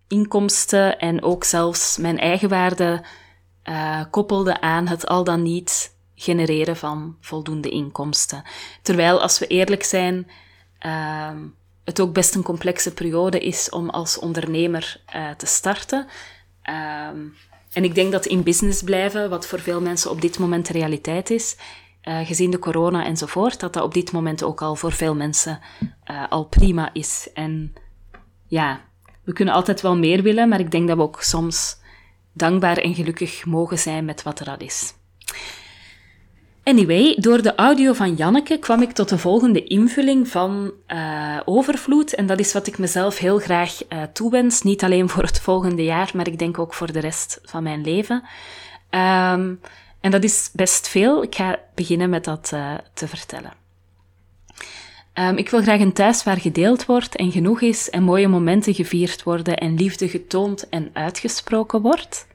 inkomsten 0.09 0.99
en 0.99 1.23
ook 1.23 1.45
zelfs 1.45 1.97
mijn 1.97 2.18
eigenwaarde 2.18 3.04
uh, 3.64 4.04
koppelde 4.11 4.61
aan 4.61 4.87
het 4.87 5.06
al 5.06 5.25
dan 5.25 5.42
niet 5.42 5.95
genereren 6.14 6.76
van 6.76 7.16
voldoende 7.21 7.68
inkomsten. 7.68 8.42
Terwijl, 8.83 9.23
als 9.23 9.38
we 9.38 9.47
eerlijk 9.47 9.83
zijn, 9.83 10.30
uh, 10.87 11.30
het 11.85 12.00
ook 12.00 12.12
best 12.12 12.35
een 12.35 12.42
complexe 12.42 12.95
periode 12.95 13.40
is 13.40 13.71
om 13.71 13.90
als 13.90 14.18
ondernemer 14.18 15.02
uh, 15.16 15.30
te 15.30 15.47
starten. 15.47 16.06
Um, 17.11 17.35
en 17.73 17.85
ik 17.85 17.95
denk 17.95 18.12
dat 18.12 18.26
in 18.26 18.42
business 18.42 18.83
blijven, 18.83 19.30
wat 19.30 19.47
voor 19.47 19.61
veel 19.61 19.80
mensen 19.80 20.11
op 20.11 20.21
dit 20.21 20.38
moment 20.38 20.66
de 20.66 20.73
realiteit 20.73 21.30
is, 21.30 21.56
uh, 22.08 22.26
gezien 22.26 22.50
de 22.50 22.58
corona 22.58 23.04
enzovoort, 23.04 23.60
dat 23.60 23.72
dat 23.72 23.82
op 23.82 23.94
dit 23.94 24.12
moment 24.12 24.42
ook 24.42 24.62
al 24.62 24.76
voor 24.76 24.92
veel 24.92 25.14
mensen 25.14 25.60
uh, 26.10 26.22
al 26.28 26.44
prima 26.44 26.90
is. 26.92 27.30
En 27.34 27.75
ja, 28.46 28.80
we 29.25 29.32
kunnen 29.32 29.54
altijd 29.54 29.80
wel 29.80 29.96
meer 29.96 30.22
willen, 30.22 30.48
maar 30.48 30.60
ik 30.60 30.70
denk 30.70 30.88
dat 30.88 30.96
we 30.96 31.02
ook 31.02 31.22
soms 31.22 31.78
dankbaar 32.32 32.76
en 32.76 32.94
gelukkig 32.94 33.44
mogen 33.44 33.78
zijn 33.78 34.04
met 34.04 34.22
wat 34.22 34.40
er 34.40 34.50
al 34.50 34.58
is. 34.58 34.94
Anyway, 36.62 37.16
door 37.20 37.42
de 37.42 37.54
audio 37.54 37.92
van 37.92 38.14
Janneke 38.14 38.58
kwam 38.58 38.82
ik 38.82 38.92
tot 38.92 39.08
de 39.08 39.18
volgende 39.18 39.64
invulling 39.64 40.28
van 40.28 40.72
uh, 40.88 41.40
overvloed. 41.44 42.14
En 42.14 42.26
dat 42.26 42.38
is 42.38 42.52
wat 42.52 42.66
ik 42.66 42.78
mezelf 42.78 43.18
heel 43.18 43.38
graag 43.38 43.80
uh, 43.88 44.02
toewens. 44.12 44.62
Niet 44.62 44.84
alleen 44.84 45.08
voor 45.08 45.22
het 45.22 45.40
volgende 45.40 45.84
jaar, 45.84 46.10
maar 46.14 46.26
ik 46.26 46.38
denk 46.38 46.58
ook 46.58 46.75
voor 46.75 46.92
de 46.92 47.00
rest 47.00 47.40
van 47.42 47.62
mijn 47.62 47.82
leven. 47.82 48.22
Um, 48.90 49.60
en 50.06 50.12
dat 50.12 50.25
is 50.25 50.50
best 50.52 50.88
veel. 50.88 51.22
Ik 51.22 51.34
ga 51.34 51.58
beginnen 51.75 52.10
met 52.10 52.25
dat 52.25 52.50
uh, 52.54 52.75
te 52.94 53.08
vertellen. 53.08 53.52
Um, 55.14 55.36
ik 55.36 55.50
wil 55.50 55.62
graag 55.62 55.80
een 55.80 55.92
thuis 55.92 56.25
waar 56.25 56.40
gedeeld 56.40 56.84
wordt 56.84 57.16
en 57.16 57.32
genoeg 57.32 57.60
is 57.60 57.90
en 57.90 58.02
mooie 58.02 58.28
momenten 58.28 58.75
gevierd 58.75 59.22
worden 59.22 59.56
en 59.56 59.75
liefde 59.75 60.08
getoond 60.08 60.68
en 60.68 60.90
uitgesproken 60.92 61.80
wordt. 61.80 62.26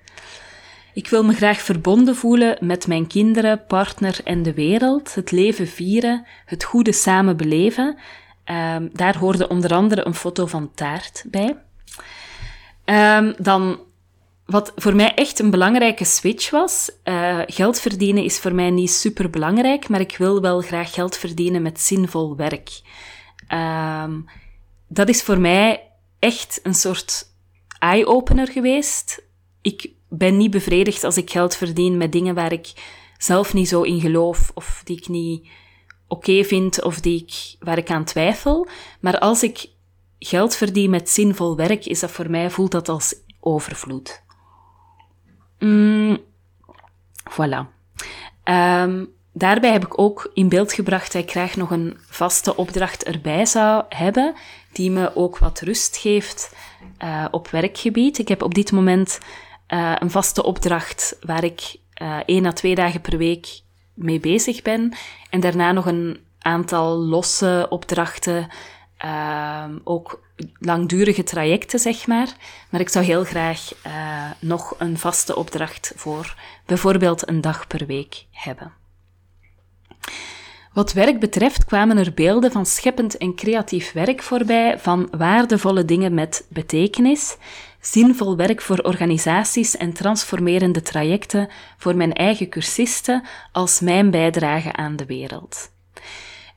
Ik 0.94 1.08
wil 1.08 1.24
me 1.24 1.34
graag 1.34 1.62
verbonden 1.62 2.16
voelen 2.16 2.58
met 2.60 2.88
mijn 2.88 3.08
kinderen, 3.08 3.66
partner 3.66 4.20
en 4.24 4.44
de 4.44 4.54
wereld, 4.54 5.16
het 5.16 5.32
leven 5.32 5.68
vieren, 5.68 6.26
het 6.46 6.64
goede 6.64 6.92
samen 6.92 7.38
beleven. 7.38 7.98
Um, 8.46 8.90
daar 8.94 9.18
hoorde 9.18 9.48
onder 9.48 9.74
andere 9.74 10.06
een 10.06 10.16
foto 10.16 10.46
van 10.46 10.72
taart 10.74 11.24
bij. 11.28 11.58
Um, 12.86 13.34
dan 13.38 13.80
wat 14.46 14.72
voor 14.76 14.96
mij 14.96 15.14
echt 15.14 15.40
een 15.40 15.50
belangrijke 15.50 16.06
switch 16.06 16.50
was, 16.50 16.92
uh, 17.04 17.40
geld 17.46 17.80
verdienen 17.80 18.24
is 18.24 18.40
voor 18.40 18.54
mij 18.54 18.70
niet 18.70 18.92
super 18.92 19.30
belangrijk, 19.30 19.90
maar 19.90 20.00
ik 20.00 20.18
wil 20.18 20.42
wel 20.42 20.62
graag 20.62 20.94
geld 20.94 21.18
verdienen 21.18 21.62
met 21.62 21.80
zinvol 21.80 22.36
werk. 22.36 22.82
Um, 23.54 24.26
dat 24.88 25.10
is 25.10 25.24
voor 25.24 25.40
mij 25.40 25.92
echt 26.20 26.60
een 26.64 26.74
soort 26.74 27.28
eye-opener 27.80 28.48
geweest. 28.48 29.24
Ik 29.62 29.90
ben 30.10 30.38
niet 30.38 30.52
bevredigd 30.52 31.04
als 31.04 31.18
ik 31.18 31.30
geld 31.30 31.56
verdien 31.56 31.98
met 31.98 32.12
dingen 32.12 32.36
waar 32.36 32.52
ik 32.52 32.74
zelf 33.18 33.54
niet 33.54 33.68
zo 33.68 33.82
in 33.82 34.00
geloof 34.00 34.52
of 34.54 34.82
die 34.84 34.98
ik 34.98 35.08
niet 35.08 35.48
oké 36.08 36.44
vind 36.44 36.82
of 36.82 37.00
die 37.00 37.22
ik, 37.22 37.56
waar 37.66 37.78
ik 37.78 37.90
aan 37.90 38.04
twijfel. 38.04 38.68
Maar 39.00 39.20
als 39.20 39.44
ik 39.44 39.70
geld 40.20 40.56
verdien 40.56 40.90
met 40.90 41.10
zinvol 41.10 41.56
werk, 41.56 41.86
is 41.86 42.00
dat 42.00 42.12
voor 42.12 42.30
mij, 42.30 42.50
voelt 42.50 42.72
dat 42.72 42.90
als 42.90 43.16
overvloed. 43.40 44.24
Mm, 45.62 46.18
voilà. 47.30 47.66
Um, 48.44 49.10
daarbij 49.34 49.72
heb 49.72 49.86
ik 49.86 50.00
ook 50.00 50.32
in 50.34 50.50
beeld 50.50 50.74
gebracht 50.74 51.14
dat 51.14 51.24
ik 51.24 51.32
graag 51.32 51.56
nog 51.56 51.72
een 51.72 51.98
vaste 52.10 52.56
opdracht 52.56 53.04
erbij 53.04 53.46
zou 53.46 53.84
hebben, 53.90 54.36
die 54.72 54.92
me 54.92 55.16
ook 55.16 55.38
wat 55.38 55.60
rust 55.60 55.98
geeft 55.98 56.56
uh, 57.04 57.26
op 57.32 57.48
werkgebied. 57.48 58.18
Ik 58.18 58.28
heb 58.28 58.42
op 58.42 58.54
dit 58.54 58.72
moment 58.72 59.20
uh, 59.74 59.96
een 60.00 60.12
vaste 60.12 60.44
opdracht 60.44 61.18
waar 61.22 61.44
ik 61.44 61.76
uh, 62.02 62.18
één 62.26 62.46
à 62.46 62.52
twee 62.52 62.76
dagen 62.76 63.02
per 63.02 63.18
week 63.18 63.62
mee 63.94 64.20
bezig 64.20 64.62
ben. 64.62 64.94
En 65.30 65.40
daarna 65.40 65.72
nog 65.72 65.86
een 65.86 66.20
aantal 66.40 66.98
losse 66.98 67.68
opdrachten 67.70 68.48
uh, 69.06 69.66
ook 69.84 70.24
langdurige 70.60 71.24
trajecten, 71.24 71.80
zeg 71.80 72.08
maar. 72.08 72.30
Maar 72.70 72.82
ik 72.82 72.90
zou 72.90 73.06
heel 73.06 73.24
graag 73.24 73.72
uh, 73.88 73.92
nog 74.40 74.76
een 74.78 74.98
vaste 74.98 75.36
opdracht 75.36 75.94
voor 75.96 76.36
bijvoorbeeld 76.66 77.30
een 77.30 77.42
dag 77.42 77.68
per 77.68 77.86
week 77.86 78.26
hebben. 78.32 78.72
Wat 80.74 80.94
werk 80.94 81.20
betreft 81.20 81.66
kwamen 81.66 81.98
er 81.98 82.14
beelden 82.14 82.52
van 82.52 82.66
scheppend 82.66 83.18
en 83.18 83.36
creatief 83.36 83.92
werk 83.92 84.22
voorbij, 84.22 84.80
van 84.80 85.08
waardevolle 85.18 85.86
dingen 85.86 86.14
met 86.14 86.46
betekenis, 86.50 87.38
zinvol 87.80 88.36
werk 88.36 88.62
voor 88.62 88.78
organisaties 88.78 89.78
en 89.78 89.94
transformerende 89.94 90.82
trajecten 90.82 91.50
voor 91.78 91.96
mijn 91.96 92.14
eigen 92.14 92.50
cursisten 92.50 93.24
als 93.52 93.80
mijn 93.80 94.12
bijdrage 94.12 94.74
aan 94.74 94.96
de 94.96 95.06
wereld. 95.06 95.72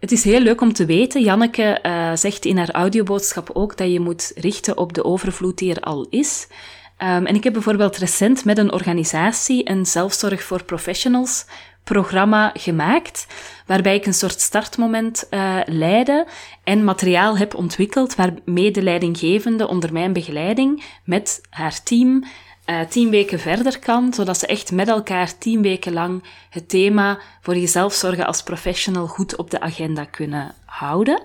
Het 0.05 0.13
is 0.13 0.25
heel 0.25 0.41
leuk 0.41 0.61
om 0.61 0.73
te 0.73 0.85
weten. 0.85 1.23
Janneke 1.23 1.79
uh, 1.83 2.11
zegt 2.15 2.45
in 2.45 2.57
haar 2.57 2.71
audioboodschap 2.71 3.51
ook 3.53 3.77
dat 3.77 3.93
je 3.93 4.01
moet 4.01 4.33
richten 4.35 4.79
op 4.79 4.93
de 4.93 5.05
overvloed 5.05 5.59
die 5.59 5.75
er 5.75 5.81
al 5.81 6.07
is. 6.11 6.47
Um, 6.99 7.27
en 7.27 7.35
ik 7.35 7.45
heb 7.45 7.53
bijvoorbeeld 7.53 7.97
recent 7.97 8.45
met 8.45 8.59
een 8.59 8.73
organisatie 8.73 9.71
een 9.71 9.87
zelfzorg 9.87 10.43
voor 10.43 10.65
professionals 10.65 11.47
programma 11.85 12.51
gemaakt, 12.55 13.27
waarbij 13.67 13.95
ik 13.95 14.07
een 14.07 14.15
soort 14.15 14.41
startmoment 14.41 15.27
uh, 15.31 15.61
leidde 15.65 16.27
en 16.65 16.85
materiaal 16.85 17.39
heb 17.39 17.55
ontwikkeld 17.55 18.15
waarmee 18.15 18.71
de 18.71 18.83
leidinggevende 18.83 19.69
onder 19.69 19.93
mijn 19.93 20.13
begeleiding 20.13 20.85
met 21.05 21.41
haar 21.51 21.83
team 21.83 22.25
uh, 22.67 22.81
tien 22.81 23.11
weken 23.11 23.39
verder 23.39 23.79
kan, 23.79 24.13
zodat 24.13 24.39
ze 24.39 24.47
echt 24.47 24.73
met 24.73 24.89
elkaar 24.89 25.39
tien 25.39 25.63
weken 25.63 25.93
lang 25.93 26.25
het 26.51 26.69
thema 26.69 27.19
voor 27.41 27.57
jezelf 27.57 27.93
zorgen 27.93 28.27
als 28.27 28.43
professional 28.43 29.07
goed 29.07 29.37
op 29.37 29.51
de 29.51 29.61
agenda 29.61 30.05
kunnen 30.05 30.55
houden. 30.65 31.23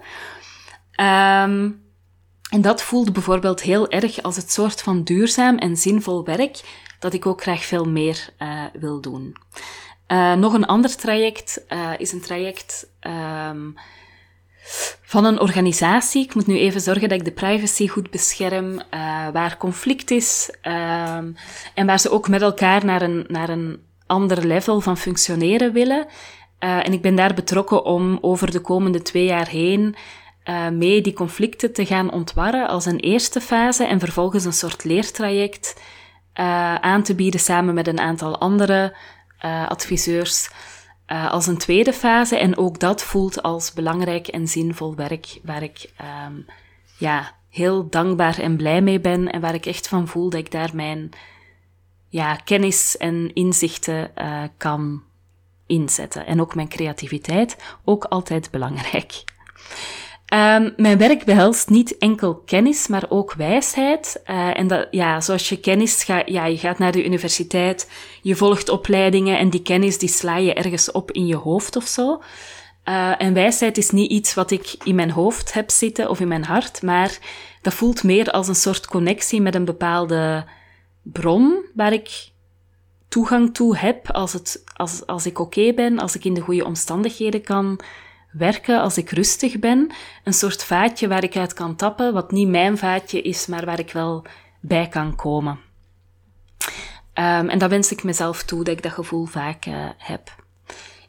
Um, 0.96 1.88
en 2.50 2.62
dat 2.62 2.82
voelde 2.82 3.12
bijvoorbeeld 3.12 3.62
heel 3.62 3.90
erg 3.90 4.22
als 4.22 4.36
het 4.36 4.52
soort 4.52 4.82
van 4.82 5.04
duurzaam 5.04 5.58
en 5.58 5.78
zinvol 5.78 6.24
werk 6.24 6.62
dat 7.00 7.14
ik 7.14 7.26
ook 7.26 7.42
graag 7.42 7.66
veel 7.66 7.86
meer 7.86 8.30
uh, 8.40 8.64
wil 8.74 9.02
doen. 9.02 9.36
Uh, 10.08 10.34
nog 10.34 10.54
een 10.54 10.66
ander 10.66 10.96
traject 10.96 11.66
is 11.98 12.12
een 12.12 12.22
traject 12.22 12.90
um, 13.02 13.76
van 15.02 15.26
een 15.26 15.40
organisatie. 15.40 16.24
Ik 16.24 16.36
moet 16.36 16.48
nu 16.48 16.58
even 16.58 16.82
zorgen 16.82 17.10
dat 17.10 17.20
ik 17.20 17.26
de 17.26 17.32
privacy 17.32 17.88
goed 17.88 18.10
bescherm, 18.10 18.74
uh, 18.74 18.82
waar 19.34 19.58
conflict 19.58 20.12
is 20.12 20.54
um, 20.64 21.36
en 21.74 21.86
waar 21.86 22.00
ze 22.00 22.12
ook 22.12 22.28
met 22.28 22.42
elkaar 22.42 22.86
naar 22.86 23.02
een, 23.02 23.26
naar 23.28 23.50
een 23.50 23.80
ander 24.06 24.46
level 24.46 24.82
van 24.82 24.98
functioneren 24.98 25.74
willen. 25.74 26.08
en 26.60 26.94
ik 26.94 27.02
ben 27.02 27.16
daar 27.16 27.34
betrokken 27.34 27.86
om 27.86 28.18
over 28.22 28.52
de 28.52 28.60
komende 28.60 29.02
twee 29.02 29.26
jaar 29.26 29.48
heen 29.48 29.96
mee 30.74 31.02
die 31.02 31.14
conflicten 31.14 31.74
te 31.74 31.86
gaan 31.86 32.12
ontwarren 32.12 32.68
als 32.68 32.86
een 32.86 33.00
eerste 33.00 33.42
fase 33.42 33.84
en 33.86 34.00
vervolgens 34.00 34.46
een 34.46 34.54
soort 34.54 34.84
leertraject 34.84 35.82
aan 36.82 37.04
te 37.04 37.16
bieden 37.16 37.40
samen 37.40 37.74
met 37.74 37.88
een 37.88 38.00
aantal 38.00 38.40
andere 38.40 38.96
adviseurs 39.68 40.50
uh, 41.12 41.32
als 41.32 41.48
een 41.48 41.58
tweede 41.58 41.94
fase. 41.94 42.38
En 42.38 42.58
ook 42.58 42.80
dat 42.80 43.04
voelt 43.04 43.42
als 43.42 43.74
belangrijk 43.74 44.28
en 44.28 44.48
zinvol 44.48 44.96
werk 44.96 45.40
waar 45.44 45.64
ik 45.64 45.90
um, 46.28 46.46
ja, 46.98 47.32
heel 47.50 47.90
dankbaar 47.90 48.40
en 48.40 48.58
blij 48.58 48.82
mee 48.82 49.00
ben 49.00 49.32
en 49.32 49.42
waar 49.42 49.54
ik 49.54 49.66
echt 49.66 49.88
van 49.88 50.08
voel 50.08 50.30
dat 50.30 50.40
ik 50.40 50.52
daar 50.52 50.70
mijn 50.74 51.10
ja, 52.08 52.36
kennis 52.36 52.98
en 52.98 53.34
inzichten 53.34 54.12
uh, 54.18 54.44
kan 54.58 55.04
inzetten. 55.66 56.26
En 56.26 56.42
ook 56.42 56.56
mijn 56.56 56.70
creativiteit, 56.70 57.58
ook 57.84 58.04
altijd 58.04 58.52
belangrijk. 58.52 59.24
Um, 60.34 60.74
mijn 60.78 60.98
werk 60.98 61.26
behelst 61.26 61.70
niet 61.70 61.98
enkel 61.98 62.36
kennis, 62.36 62.88
maar 62.88 63.06
ook 63.10 63.34
wijsheid. 63.34 64.22
Uh, 64.28 64.58
en 64.58 64.68
dat, 64.68 64.88
ja, 64.92 65.22
zoals 65.22 65.50
je 65.50 65.60
kennis 65.60 66.04
gaat, 66.04 66.30
ja, 66.30 66.46
je 66.46 66.58
gaat 66.58 66.78
naar 66.78 66.92
de 66.92 67.06
universiteit, 67.06 67.90
je 68.22 68.36
volgt 68.36 68.70
opleidingen 68.70 69.38
en 69.38 69.50
die 69.50 69.62
kennis 69.62 69.98
die 69.98 70.10
sla 70.10 70.38
je 70.38 70.54
ergens 70.54 70.92
op 70.92 71.12
in 71.12 71.28
je 71.28 71.36
hoofd 71.36 71.76
of 71.76 71.88
zo. 71.88 72.22
Uh, 72.86 73.22
en 73.22 73.34
wijsheid 73.34 73.78
is 73.78 73.90
niet 73.90 74.12
iets 74.12 74.34
wat 74.34 74.52
ik 74.52 74.76
in 74.84 74.96
mijn 74.96 75.12
hoofd 75.12 75.54
heb 75.54 75.70
zitten 75.70 76.10
of 76.10 76.20
in 76.20 76.28
mijn 76.28 76.44
hart, 76.44 76.82
maar 76.82 77.18
dat 77.62 77.74
voelt 77.74 78.04
meer 78.04 78.32
als 78.32 78.48
een 78.48 78.56
soort 78.56 78.88
connectie 78.88 79.42
met 79.42 79.56
een 79.56 79.66
bepaalde 79.66 80.46
bron 81.02 81.66
waar 81.74 81.94
ik 81.94 82.30
toegang 83.08 83.54
toe 83.54 83.78
heb 83.78 84.12
als, 84.12 84.34
het, 84.34 84.64
als, 84.76 85.06
als 85.06 85.26
ik 85.26 85.40
oké 85.40 85.74
ben, 85.74 86.00
als 86.00 86.16
ik 86.16 86.26
in 86.26 86.34
de 86.34 86.42
goede 86.42 86.66
omstandigheden 86.66 87.42
kan 87.42 87.80
werken 88.32 88.82
als 88.82 88.98
ik 88.98 89.10
rustig 89.10 89.60
ben. 89.60 89.92
Een 90.24 90.34
soort 90.34 90.64
vaatje 90.64 91.08
waar 91.08 91.24
ik 91.24 91.38
uit 91.38 91.54
kan 91.54 91.76
tappen, 91.76 92.14
wat 92.14 92.32
niet 92.32 92.48
mijn 92.48 92.78
vaatje 92.78 93.22
is, 93.22 93.46
maar 93.46 93.66
waar 93.66 93.80
ik 93.80 93.92
wel 93.92 94.26
bij 94.60 94.88
kan 94.88 95.16
komen. 95.16 95.60
Um, 97.14 97.50
en 97.50 97.58
dat 97.58 97.70
wens 97.70 97.92
ik 97.92 98.04
mezelf 98.04 98.44
toe, 98.44 98.64
dat 98.64 98.74
ik 98.74 98.84
dat 98.84 98.92
gevoel 98.92 99.26
vaak 99.26 99.66
uh, 99.66 99.90
heb. 99.98 100.36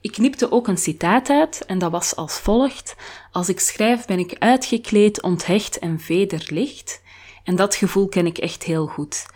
Ik 0.01 0.13
knipte 0.13 0.53
ook 0.53 0.69
een 0.69 0.79
citaat 0.79 1.31
uit 1.31 1.65
en 1.67 1.79
dat 1.79 1.91
was 1.91 2.17
als 2.17 2.39
volgt. 2.39 2.97
Als 3.33 3.49
ik 3.49 3.61
schrijf 3.61 4.07
ben 4.07 4.19
ik 4.19 4.37
uitgekleed, 4.39 5.23
onthecht 5.23 5.79
en 5.79 6.01
vederlicht. 6.01 7.03
En 7.45 7.57
dat 7.57 7.75
gevoel 7.75 8.09
ken 8.09 8.27
ik 8.27 8.39
echt 8.39 8.63
heel 8.63 8.87
goed. 8.87 9.27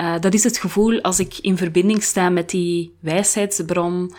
Uh, 0.00 0.20
dat 0.20 0.34
is 0.34 0.44
het 0.44 0.58
gevoel 0.58 1.00
als 1.00 1.18
ik 1.18 1.38
in 1.38 1.56
verbinding 1.56 2.02
sta 2.02 2.28
met 2.28 2.50
die 2.50 2.96
wijsheidsbron, 3.00 4.14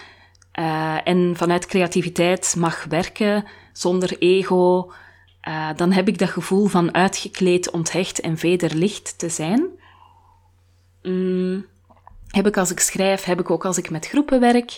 uh, 0.60 1.08
en 1.08 1.34
vanuit 1.36 1.66
creativiteit 1.66 2.56
mag 2.58 2.86
werken 2.90 3.46
zonder 3.74 4.18
ego, 4.20 4.92
uh, 5.48 5.70
dan 5.76 5.92
heb 5.92 6.08
ik 6.08 6.18
dat 6.18 6.30
gevoel 6.30 6.68
van 6.68 6.94
uitgekleed, 6.94 7.72
onthecht 7.72 8.20
en 8.20 8.38
vederlicht 8.38 9.18
te 9.18 9.30
zijn. 9.30 9.68
Mm, 11.04 11.66
heb 12.28 12.48
ik 12.48 12.58
als 12.58 12.72
ik 12.72 12.80
schrijf, 12.80 13.24
heb 13.24 13.40
ik 13.40 13.50
ook 13.50 13.66
als 13.66 13.78
ik 13.78 13.90
met 13.90 14.08
groepen 14.08 14.40
werk. 14.40 14.78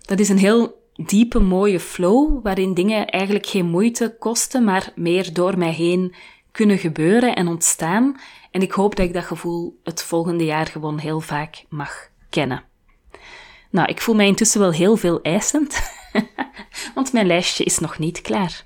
Dat 0.00 0.18
is 0.18 0.28
een 0.28 0.38
heel 0.38 0.82
diepe, 0.94 1.38
mooie 1.38 1.80
flow, 1.80 2.42
waarin 2.42 2.74
dingen 2.74 3.06
eigenlijk 3.06 3.46
geen 3.46 3.66
moeite 3.66 4.16
kosten, 4.18 4.64
maar 4.64 4.92
meer 4.94 5.32
door 5.32 5.58
mij 5.58 5.72
heen 5.72 6.14
kunnen 6.52 6.78
gebeuren 6.78 7.34
en 7.34 7.48
ontstaan. 7.48 8.20
En 8.50 8.62
ik 8.62 8.72
hoop 8.72 8.96
dat 8.96 9.06
ik 9.06 9.12
dat 9.12 9.24
gevoel 9.24 9.80
het 9.84 10.02
volgende 10.02 10.44
jaar 10.44 10.66
gewoon 10.66 10.98
heel 10.98 11.20
vaak 11.20 11.64
mag 11.68 12.08
kennen. 12.30 12.67
Nou, 13.70 13.88
ik 13.88 14.00
voel 14.00 14.14
mij 14.14 14.26
intussen 14.26 14.60
wel 14.60 14.72
heel 14.72 14.96
veel 14.96 15.22
eisend, 15.22 15.92
want 16.94 17.12
mijn 17.12 17.26
lijstje 17.26 17.64
is 17.64 17.78
nog 17.78 17.98
niet 17.98 18.20
klaar. 18.20 18.64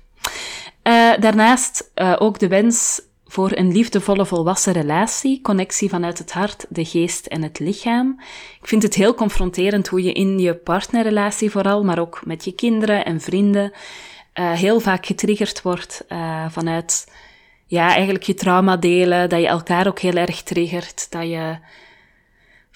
Uh, 0.83 1.11
daarnaast 1.19 1.91
uh, 1.95 2.15
ook 2.19 2.39
de 2.39 2.47
wens 2.47 3.01
voor 3.25 3.51
een 3.55 3.71
liefdevolle 3.71 4.25
volwassen 4.25 4.73
relatie, 4.73 5.41
connectie 5.41 5.89
vanuit 5.89 6.17
het 6.17 6.31
hart, 6.31 6.65
de 6.69 6.85
geest 6.85 7.25
en 7.25 7.43
het 7.43 7.59
lichaam. 7.59 8.21
Ik 8.61 8.67
vind 8.67 8.83
het 8.83 8.95
heel 8.95 9.13
confronterend 9.13 9.87
hoe 9.87 10.03
je 10.03 10.13
in 10.13 10.39
je 10.39 10.55
partnerrelatie 10.55 11.51
vooral, 11.51 11.83
maar 11.83 11.99
ook 11.99 12.21
met 12.25 12.45
je 12.45 12.51
kinderen 12.51 13.05
en 13.05 13.21
vrienden, 13.21 13.71
uh, 14.39 14.51
heel 14.51 14.79
vaak 14.79 15.05
getriggerd 15.05 15.61
wordt 15.61 16.05
vanuit, 16.49 17.11
ja, 17.65 17.93
eigenlijk 17.93 18.23
je 18.23 18.33
trauma 18.33 18.77
delen, 18.77 19.29
dat 19.29 19.39
je 19.39 19.47
elkaar 19.47 19.87
ook 19.87 19.99
heel 19.99 20.15
erg 20.15 20.41
triggert, 20.41 21.11
dat 21.11 21.23
je 21.23 21.57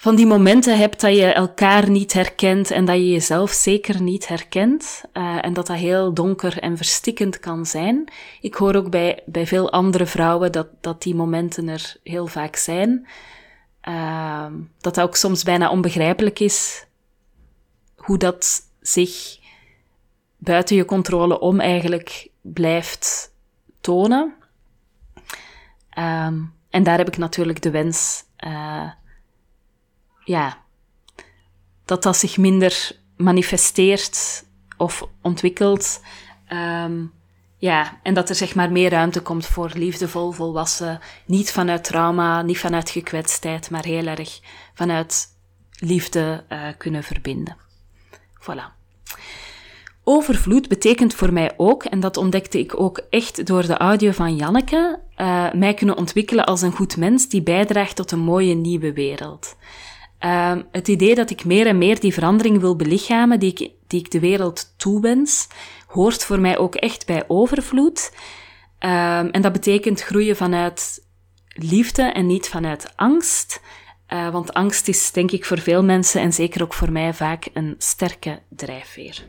van 0.00 0.14
die 0.14 0.26
momenten 0.26 0.78
hebt 0.78 1.00
dat 1.00 1.14
je 1.16 1.32
elkaar 1.32 1.90
niet 1.90 2.12
herkent 2.12 2.70
en 2.70 2.84
dat 2.84 2.96
je 2.96 3.10
jezelf 3.10 3.50
zeker 3.50 4.02
niet 4.02 4.28
herkent. 4.28 5.02
Uh, 5.12 5.44
en 5.44 5.52
dat 5.52 5.66
dat 5.66 5.76
heel 5.76 6.14
donker 6.14 6.58
en 6.58 6.76
verstikkend 6.76 7.40
kan 7.40 7.66
zijn. 7.66 8.12
Ik 8.40 8.54
hoor 8.54 8.74
ook 8.74 8.90
bij, 8.90 9.22
bij 9.26 9.46
veel 9.46 9.72
andere 9.72 10.06
vrouwen 10.06 10.52
dat, 10.52 10.68
dat 10.80 11.02
die 11.02 11.14
momenten 11.14 11.68
er 11.68 11.96
heel 12.02 12.26
vaak 12.26 12.56
zijn. 12.56 13.06
Uh, 13.88 14.46
dat 14.80 14.94
dat 14.94 15.04
ook 15.04 15.16
soms 15.16 15.42
bijna 15.42 15.70
onbegrijpelijk 15.70 16.40
is 16.40 16.86
hoe 17.94 18.18
dat 18.18 18.60
zich 18.80 19.38
buiten 20.36 20.76
je 20.76 20.84
controle 20.84 21.40
om 21.40 21.60
eigenlijk 21.60 22.28
blijft 22.40 23.34
tonen. 23.80 24.34
Um, 25.98 26.54
en 26.70 26.82
daar 26.82 26.98
heb 26.98 27.08
ik 27.08 27.16
natuurlijk 27.16 27.62
de 27.62 27.70
wens 27.70 28.24
uh, 28.46 28.90
ja, 30.28 30.58
dat 31.84 32.02
dat 32.02 32.16
zich 32.16 32.36
minder 32.36 32.92
manifesteert 33.16 34.44
of 34.76 35.08
ontwikkelt. 35.22 36.00
Um, 36.52 37.12
ja, 37.56 38.00
en 38.02 38.14
dat 38.14 38.28
er 38.28 38.34
zeg 38.34 38.54
maar 38.54 38.72
meer 38.72 38.90
ruimte 38.90 39.20
komt 39.20 39.46
voor 39.46 39.70
liefdevol 39.74 40.30
volwassen, 40.30 41.00
niet 41.26 41.52
vanuit 41.52 41.84
trauma, 41.84 42.42
niet 42.42 42.58
vanuit 42.58 42.90
gekwetstheid, 42.90 43.70
maar 43.70 43.84
heel 43.84 44.06
erg 44.06 44.40
vanuit 44.74 45.26
liefde 45.78 46.44
uh, 46.48 46.68
kunnen 46.78 47.02
verbinden. 47.02 47.56
Voilà. 48.40 48.76
Overvloed 50.04 50.68
betekent 50.68 51.14
voor 51.14 51.32
mij 51.32 51.54
ook, 51.56 51.84
en 51.84 52.00
dat 52.00 52.16
ontdekte 52.16 52.58
ik 52.58 52.80
ook 52.80 53.02
echt 53.10 53.46
door 53.46 53.66
de 53.66 53.76
audio 53.76 54.10
van 54.10 54.36
Janneke, 54.36 55.00
uh, 55.16 55.52
mij 55.52 55.74
kunnen 55.74 55.96
ontwikkelen 55.96 56.46
als 56.46 56.62
een 56.62 56.72
goed 56.72 56.96
mens 56.96 57.28
die 57.28 57.42
bijdraagt 57.42 57.96
tot 57.96 58.10
een 58.10 58.18
mooie 58.18 58.54
nieuwe 58.54 58.92
wereld. 58.92 59.56
Uh, 60.24 60.56
het 60.72 60.88
idee 60.88 61.14
dat 61.14 61.30
ik 61.30 61.44
meer 61.44 61.66
en 61.66 61.78
meer 61.78 62.00
die 62.00 62.14
verandering 62.14 62.60
wil 62.60 62.76
belichamen, 62.76 63.40
die 63.40 63.50
ik, 63.50 63.70
die 63.86 64.00
ik 64.00 64.10
de 64.10 64.20
wereld 64.20 64.74
toewens, 64.76 65.48
hoort 65.86 66.24
voor 66.24 66.40
mij 66.40 66.58
ook 66.58 66.74
echt 66.74 67.06
bij 67.06 67.24
overvloed. 67.28 68.12
Uh, 68.80 69.18
en 69.18 69.42
dat 69.42 69.52
betekent 69.52 70.02
groeien 70.02 70.36
vanuit 70.36 71.06
liefde 71.48 72.02
en 72.02 72.26
niet 72.26 72.48
vanuit 72.48 72.92
angst. 72.96 73.60
Uh, 74.12 74.30
want 74.30 74.54
angst 74.54 74.88
is 74.88 75.12
denk 75.12 75.30
ik 75.30 75.44
voor 75.44 75.58
veel 75.58 75.84
mensen 75.84 76.20
en 76.20 76.32
zeker 76.32 76.62
ook 76.62 76.74
voor 76.74 76.92
mij 76.92 77.14
vaak 77.14 77.48
een 77.52 77.74
sterke 77.78 78.42
drijfveer. 78.48 79.28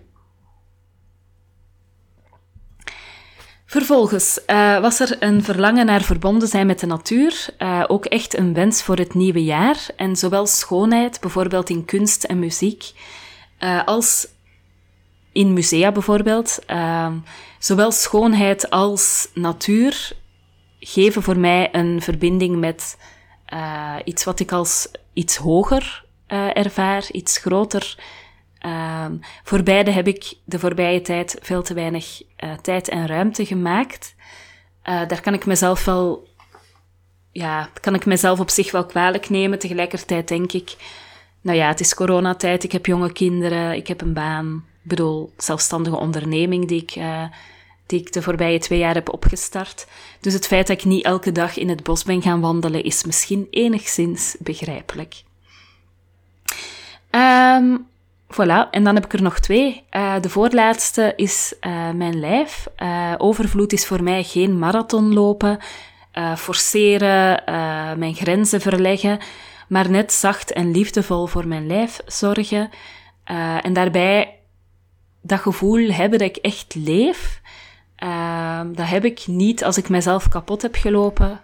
Vervolgens 3.70 4.40
uh, 4.48 4.80
was 4.80 5.00
er 5.00 5.16
een 5.20 5.44
verlangen 5.44 5.86
naar 5.86 6.02
verbonden 6.02 6.48
zijn 6.48 6.68
met 6.68 6.80
de 6.80 6.86
natuur, 6.86 7.48
uh, 7.60 7.84
ook 7.88 8.06
echt 8.06 8.38
een 8.38 8.54
wens 8.54 8.84
voor 8.84 8.98
het 8.98 9.14
nieuwe 9.14 9.44
jaar. 9.44 9.86
En 9.96 10.16
zowel 10.16 10.46
schoonheid, 10.46 11.20
bijvoorbeeld 11.20 11.70
in 11.70 11.86
kunst 11.86 12.24
en 12.24 12.40
muziek, 12.40 12.92
uh, 13.60 13.86
als 13.86 14.28
in 15.32 15.54
musea 15.54 15.92
bijvoorbeeld, 15.92 16.60
zowel 17.60 17.92
schoonheid 17.92 18.70
als 18.70 19.30
natuur 19.34 20.12
geven 20.80 21.24
voor 21.24 21.38
mij 21.38 21.70
een 21.72 22.02
verbinding 22.02 22.56
met 22.60 22.98
iets 24.04 24.24
wat 24.24 24.40
ik 24.40 24.52
als 24.52 24.92
iets 25.14 25.36
hoger 25.36 26.06
ervaar, 26.54 27.12
iets 27.12 27.38
groter 27.38 27.98
Um, 28.65 29.19
voor 29.43 29.63
beide 29.63 29.91
heb 29.91 30.08
ik 30.08 30.34
de 30.43 30.60
voorbije 30.60 31.02
tijd 31.02 31.38
veel 31.41 31.63
te 31.63 31.74
weinig 31.74 32.22
uh, 32.43 32.54
tijd 32.54 32.88
en 32.88 33.08
ruimte 33.08 33.45
gemaakt. 33.45 34.15
Uh, 34.84 35.08
daar 35.08 35.22
kan 35.22 35.34
ik 35.34 35.45
mezelf 35.45 35.86
wel, 35.86 36.28
ja, 37.32 37.69
kan 37.82 37.95
ik 37.95 38.06
mezelf 38.06 38.39
op 38.39 38.50
zich 38.50 38.72
wel 38.72 38.86
kwalijk 38.86 39.30
nemen. 39.30 39.60
Tegelijkertijd 39.60 40.28
denk 40.28 40.52
ik, 40.52 40.76
nou 41.41 41.58
ja, 41.58 41.67
het 41.67 41.80
is 41.80 41.93
coronatijd, 41.93 42.63
ik 42.63 42.72
heb 42.72 42.86
jonge 42.86 43.12
kinderen, 43.12 43.76
ik 43.76 43.88
heb 43.88 44.02
een 44.02 44.13
baan. 44.13 44.65
Ik 44.84 44.89
bedoel, 44.89 45.34
zelfstandige 45.38 45.98
onderneming 45.98 46.67
die 46.67 46.82
ik, 46.82 46.95
uh, 46.95 47.24
die 47.86 48.00
ik 48.00 48.13
de 48.13 48.22
voorbije 48.22 48.60
twee 48.60 48.80
jaar 48.80 48.93
heb 48.93 49.13
opgestart. 49.13 49.88
Dus 50.19 50.34
het 50.34 50.48
feit 50.48 50.67
dat 50.67 50.78
ik 50.78 50.86
niet 50.86 51.06
elke 51.06 51.32
dag 51.32 51.58
in 51.58 51.69
het 51.69 51.84
bos 51.84 52.04
ben 52.04 52.22
gaan 52.22 52.41
wandelen, 52.41 52.84
is 52.84 53.04
misschien 53.04 53.48
enigszins 53.52 54.36
begrijpelijk. 54.39 55.24
Um, 57.12 57.88
Voilà, 58.32 58.70
en 58.72 58.84
dan 58.84 58.96
heb 58.96 59.06
ik 59.06 59.13
er 59.13 59.22
nog 59.22 59.39
twee. 59.39 59.84
Uh, 59.92 60.20
de 60.22 60.30
voorlaatste 60.30 61.13
is 61.15 61.54
uh, 61.62 61.92
mijn 61.92 62.20
lijf. 62.20 62.68
Uh, 62.78 63.13
overvloed 63.18 63.74
is 63.74 63.88
voor 63.88 64.04
mij 64.04 64.24
geen 64.24 64.60
marathon 64.60 65.13
lopen, 65.13 65.60
forceren, 66.38 67.44
mijn 68.00 68.15
grenzen 68.15 68.62
verleggen, 68.62 69.20
maar 69.68 69.89
net 69.89 70.12
zacht 70.13 70.52
en 70.52 70.72
liefdevol 70.72 71.26
voor 71.26 71.48
mijn 71.48 71.68
lijf 71.68 72.00
zorgen. 72.06 72.70
en 73.62 73.74
daarbij 73.74 74.39
dat 75.22 75.39
gevoel 75.39 75.89
hebben 75.89 76.20
dat 76.20 76.28
ik 76.28 76.38
echt 76.38 76.76
leef. 76.76 77.42
dat 78.72 78.88
heb 78.88 79.06
ik 79.06 79.28
niet 79.28 79.63
als 79.63 79.78
ik 79.78 79.89
mezelf 79.89 80.28
kapot 80.28 80.62
heb 80.62 80.76
gelopen 80.76 81.42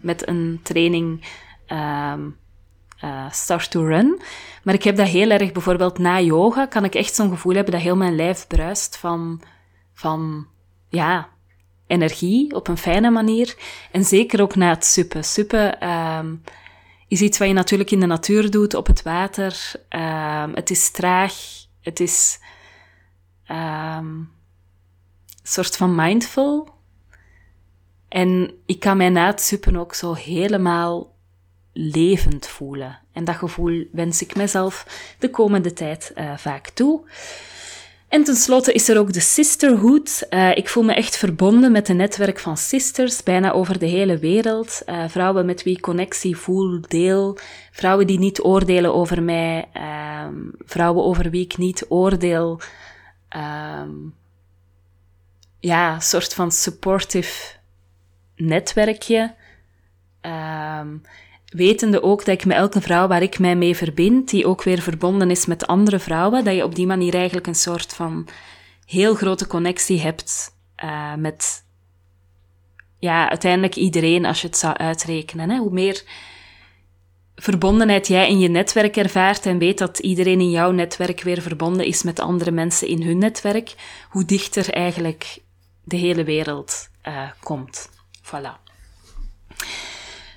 met 0.00 0.28
een 0.28 0.60
training 0.62 1.24
uh, 3.04 3.30
start 3.30 3.70
to 3.70 3.84
run. 3.84 4.20
Maar 4.62 4.74
ik 4.74 4.82
heb 4.82 4.96
dat 4.96 5.08
heel 5.08 5.30
erg, 5.30 5.52
bijvoorbeeld 5.52 5.98
na 5.98 6.20
yoga, 6.20 6.66
kan 6.66 6.84
ik 6.84 6.94
echt 6.94 7.14
zo'n 7.14 7.30
gevoel 7.30 7.54
hebben 7.54 7.72
dat 7.72 7.82
heel 7.82 7.96
mijn 7.96 8.16
lijf 8.16 8.46
bruist 8.46 8.96
van, 8.96 9.42
van 9.92 10.46
ja, 10.88 11.28
energie 11.86 12.54
op 12.54 12.68
een 12.68 12.78
fijne 12.78 13.10
manier. 13.10 13.56
En 13.92 14.04
zeker 14.04 14.42
ook 14.42 14.54
na 14.54 14.68
het 14.68 14.84
suppen. 14.84 15.24
Suppen 15.24 15.88
um, 15.90 16.42
is 17.08 17.20
iets 17.20 17.38
wat 17.38 17.48
je 17.48 17.54
natuurlijk 17.54 17.90
in 17.90 18.00
de 18.00 18.06
natuur 18.06 18.50
doet, 18.50 18.74
op 18.74 18.86
het 18.86 19.02
water. 19.02 19.72
Um, 19.88 20.54
het 20.54 20.70
is 20.70 20.90
traag, 20.90 21.34
het 21.80 22.00
is 22.00 22.38
um, 23.50 23.56
een 23.56 24.28
soort 25.42 25.76
van 25.76 25.94
mindful. 25.94 26.72
En 28.08 28.54
ik 28.66 28.80
kan 28.80 28.96
mij 28.96 29.08
na 29.08 29.26
het 29.26 29.40
suppen 29.40 29.76
ook 29.76 29.94
zo 29.94 30.12
helemaal 30.12 31.13
levend 31.74 32.46
voelen. 32.46 32.98
En 33.12 33.24
dat 33.24 33.36
gevoel 33.36 33.84
wens 33.92 34.22
ik 34.22 34.36
mezelf 34.36 34.86
de 35.18 35.30
komende 35.30 35.72
tijd 35.72 36.12
uh, 36.16 36.36
vaak 36.36 36.68
toe. 36.68 37.04
En 38.08 38.24
tenslotte 38.24 38.72
is 38.72 38.88
er 38.88 38.98
ook 38.98 39.12
de 39.12 39.20
sisterhood. 39.20 40.26
Uh, 40.30 40.56
ik 40.56 40.68
voel 40.68 40.82
me 40.82 40.94
echt 40.94 41.16
verbonden 41.16 41.72
met 41.72 41.88
een 41.88 41.96
netwerk 41.96 42.38
van 42.38 42.56
sisters, 42.56 43.22
bijna 43.22 43.52
over 43.52 43.78
de 43.78 43.86
hele 43.86 44.18
wereld. 44.18 44.82
Uh, 44.86 45.04
vrouwen 45.08 45.46
met 45.46 45.62
wie 45.62 45.76
ik 45.76 45.82
connectie 45.82 46.36
voel, 46.36 46.80
deel. 46.88 47.38
Vrouwen 47.70 48.06
die 48.06 48.18
niet 48.18 48.42
oordelen 48.42 48.94
over 48.94 49.22
mij. 49.22 49.68
Ehm, 49.72 50.34
vrouwen 50.58 51.04
over 51.04 51.30
wie 51.30 51.44
ik 51.44 51.56
niet 51.56 51.86
oordeel. 51.88 52.60
Ehm, 53.28 53.90
ja, 55.60 56.00
soort 56.00 56.34
van 56.34 56.52
supportive 56.52 57.52
netwerkje. 58.36 59.34
Um, 60.20 61.02
wetende 61.54 62.02
ook 62.02 62.24
dat 62.24 62.34
ik 62.34 62.44
met 62.44 62.56
elke 62.56 62.80
vrouw 62.80 63.06
waar 63.06 63.22
ik 63.22 63.38
mij 63.38 63.56
mee 63.56 63.76
verbind, 63.76 64.30
die 64.30 64.46
ook 64.46 64.62
weer 64.62 64.82
verbonden 64.82 65.30
is 65.30 65.46
met 65.46 65.66
andere 65.66 65.98
vrouwen, 65.98 66.44
dat 66.44 66.54
je 66.54 66.64
op 66.64 66.74
die 66.74 66.86
manier 66.86 67.14
eigenlijk 67.14 67.46
een 67.46 67.54
soort 67.54 67.92
van 67.92 68.28
heel 68.86 69.14
grote 69.14 69.46
connectie 69.46 70.00
hebt 70.00 70.56
uh, 70.84 71.14
met 71.14 71.64
ja, 72.98 73.28
uiteindelijk 73.28 73.76
iedereen 73.76 74.24
als 74.24 74.40
je 74.40 74.46
het 74.46 74.56
zou 74.56 74.76
uitrekenen. 74.76 75.50
Hè? 75.50 75.56
Hoe 75.56 75.72
meer 75.72 76.02
verbondenheid 77.36 78.06
jij 78.06 78.28
in 78.28 78.38
je 78.38 78.48
netwerk 78.48 78.96
ervaart 78.96 79.46
en 79.46 79.58
weet 79.58 79.78
dat 79.78 79.98
iedereen 79.98 80.40
in 80.40 80.50
jouw 80.50 80.70
netwerk 80.70 81.22
weer 81.22 81.42
verbonden 81.42 81.86
is 81.86 82.02
met 82.02 82.20
andere 82.20 82.50
mensen 82.50 82.88
in 82.88 83.02
hun 83.02 83.18
netwerk, 83.18 83.74
hoe 84.08 84.24
dichter 84.24 84.72
eigenlijk 84.72 85.38
de 85.84 85.96
hele 85.96 86.24
wereld 86.24 86.88
uh, 87.08 87.30
komt. 87.40 87.88
Voilà. 88.22 88.62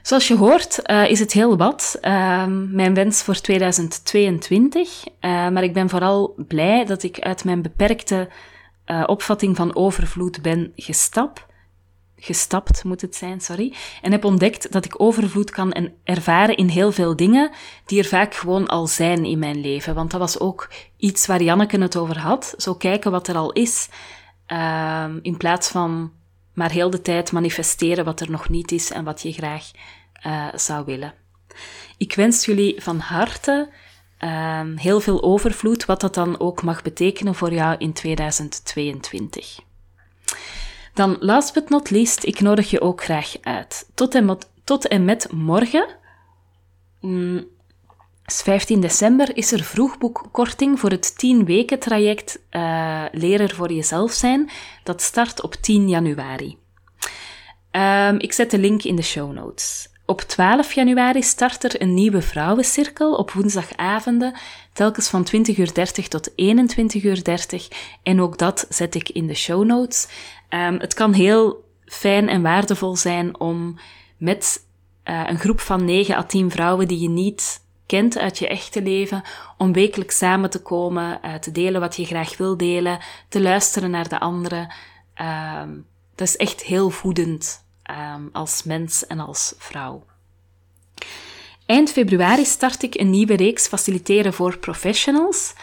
Zoals 0.08 0.28
je 0.28 0.36
hoort 0.36 0.80
uh, 0.89 1.10
is 1.10 1.20
het 1.20 1.34
heel 1.34 1.58
wat. 1.58 1.98
Uh, 2.02 2.46
mijn 2.70 2.93
wens 2.93 3.22
voor 3.22 3.36
2022. 3.36 5.04
Uh, 5.08 5.12
maar 5.50 5.63
ik 5.63 5.74
ben 5.74 5.89
vooral 5.89 6.36
blij 6.48 6.86
dat 6.86 7.04
ik 7.04 7.20
uit 7.20 7.43
mijn 7.43 7.62
beperkte 7.62 8.30
uh, 8.86 9.04
opvatting 9.06 9.56
van 9.56 9.76
overvloed 9.76 10.41
ben 10.41 10.72
gestapt. 10.76 11.46
Gestapt 12.15 12.84
moet 12.84 13.02
het 13.02 13.15
zijn, 13.15 13.41
sorry. 13.41 13.74
En 14.02 14.12
heb 14.12 14.24
ontdekt 14.24 14.72
dat 14.72 14.86
ik 14.86 15.02
overvloed 15.02 15.50
kan 15.50 15.89
ervaren 16.04 16.58
in 16.58 16.67
heel 16.67 16.91
veel 16.91 17.15
dingen 17.15 17.52
die 17.86 18.00
er 18.00 18.06
vaak 18.06 18.36
gewoon 18.36 18.67
al 18.67 18.88
zijn 18.88 19.26
in 19.26 19.39
mijn 19.39 19.62
leven. 19.62 19.96
Want 19.96 20.12
dat 20.12 20.20
was 20.20 20.39
ook 20.39 20.70
iets 20.98 21.26
waar 21.26 21.43
Janneke 21.43 21.80
het 21.80 21.98
over 21.98 22.20
had. 22.20 22.54
Zo 22.58 22.76
kijken 22.76 23.12
wat 23.12 23.28
er 23.28 23.36
al 23.36 23.52
is. 23.52 23.89
Ehm, 24.46 25.20
in 25.22 25.38
plaats 25.38 25.70
van 25.70 26.12
maar 26.58 26.72
heel 26.72 26.89
de 26.89 27.02
tijd 27.02 27.32
manifesteren 27.32 28.06
wat 28.06 28.20
er 28.20 28.32
nog 28.32 28.50
niet 28.50 28.72
is 28.72 28.91
en 28.91 29.04
wat 29.04 29.22
je 29.22 29.32
graag 29.32 29.72
uh, 30.26 30.48
zou 30.56 30.86
willen. 30.86 31.13
Ik 31.98 32.15
wens 32.15 32.46
jullie 32.46 32.82
van 32.82 33.00
harte 33.00 33.70
uh, 34.24 34.62
heel 34.76 35.00
veel 35.00 35.24
overvloed, 35.24 35.86
wat 35.86 36.02
dat 36.02 36.13
dan 36.13 36.39
ook 36.39 36.63
mag 36.63 36.82
betekenen 36.82 37.36
voor 37.36 37.54
jou 37.54 37.76
in 37.78 37.93
2022. 37.93 39.60
Dan, 40.93 41.17
last 41.20 41.54
but 41.54 41.70
not 41.70 41.89
least, 41.89 42.24
ik 42.24 42.39
nodig 42.39 42.70
je 42.70 42.82
ook 42.82 43.04
graag 43.04 43.34
uit. 43.41 43.89
Tot 43.93 44.15
en 44.15 44.26
met, 44.26 44.50
tot 44.63 44.88
en 44.88 45.06
met 45.06 45.32
morgen, 45.32 45.88
mm, 47.02 47.46
15 48.24 48.82
december, 48.82 49.38
is 49.38 49.52
er 49.52 49.63
vroegboekkorting 49.63 50.80
voor 50.80 50.89
het 50.89 51.17
10 51.17 51.46
weken 51.46 51.80
traject 51.80 52.39
uh, 52.52 53.04
Leren 53.12 53.56
voor 53.56 53.72
jezelf 53.72 54.12
zijn. 54.12 54.50
Dat 54.88 55.02
start 55.02 55.41
op 55.41 55.54
10 55.54 55.89
januari. 55.89 56.58
Um, 57.71 58.19
ik 58.19 58.34
zet 58.34 58.52
de 58.52 58.58
link 58.58 58.84
in 58.84 58.95
de 58.95 59.02
show 59.02 59.34
notes. 59.34 59.89
Op 60.06 60.21
12 60.21 60.73
januari 60.73 61.21
start 61.21 61.63
er 61.63 61.82
een 61.82 61.93
nieuwe 61.93 62.21
vrouwencirkel 62.21 63.15
op 63.15 63.32
woensdagavonden, 63.32 64.34
telkens 64.73 65.10
van 65.10 65.28
20.30 65.28 65.34
uur 65.58 65.71
tot 66.10 66.32
21.30 66.32 66.36
uur. 67.04 67.23
En 68.04 68.21
ook 68.21 68.38
dat 68.38 68.65
zet 68.69 68.95
ik 68.95 69.10
in 69.10 69.28
de 69.28 69.34
show 69.34 69.65
notes. 69.65 70.08
Um, 70.50 70.80
het 70.80 70.93
kan 70.93 71.13
heel 71.13 71.63
fijn 71.86 72.30
en 72.30 72.41
waardevol 72.41 72.95
zijn 72.95 73.39
om 73.39 73.80
met 74.17 74.65
uh, 75.06 75.23
een 75.28 75.39
groep 75.39 75.60
van 75.60 75.86
9 75.86 76.15
à 76.15 76.23
10 76.23 76.52
vrouwen 76.52 76.88
die 76.88 77.00
je 77.00 77.10
niet 77.10 77.65
kent 77.88 78.17
uit 78.17 78.38
je 78.38 78.47
echte 78.47 78.82
leven, 78.82 79.23
om 79.58 79.73
wekelijks 79.73 80.17
samen 80.17 80.50
te 80.50 80.62
komen, 80.62 81.19
uh, 81.26 81.34
te 81.34 81.52
delen 81.52 81.82
wat 81.82 81.95
je 81.95 82.06
graag 82.06 82.38
wil 82.38 82.58
delen, 82.58 83.00
te 83.30 83.41
luisteren 83.41 83.91
naar 83.91 84.10
de 84.10 84.19
anderen. 84.19 84.73
Um, 85.62 85.86
dat 86.15 86.28
is 86.28 86.36
echt 86.36 86.62
heel 86.62 86.89
voedend 86.89 87.65
um, 88.15 88.30
als 88.32 88.63
mens 88.63 89.08
en 89.08 89.19
als 89.19 89.54
vrouw. 89.58 90.06
Eind 91.65 91.91
februari 91.91 92.45
start 92.45 92.84
ik 92.84 92.95
een 92.95 93.10
nieuwe 93.10 93.36
reeks 93.36 93.67
faciliteren 93.67 94.34
voor 94.34 94.58
professionals. 94.58 95.54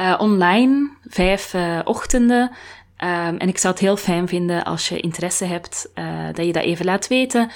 Uh, 0.00 0.14
online, 0.18 0.90
vijf 1.08 1.54
uh, 1.54 1.80
ochtenden. 1.84 2.50
Um, 2.98 3.36
en 3.36 3.48
ik 3.48 3.58
zou 3.58 3.72
het 3.72 3.82
heel 3.82 3.96
fijn 3.96 4.28
vinden 4.28 4.64
als 4.64 4.88
je 4.88 5.00
interesse 5.00 5.44
hebt, 5.44 5.90
dat 6.32 6.46
je 6.46 6.52
dat 6.52 6.62
even 6.62 6.84
laat 6.84 7.08
weten. 7.08 7.50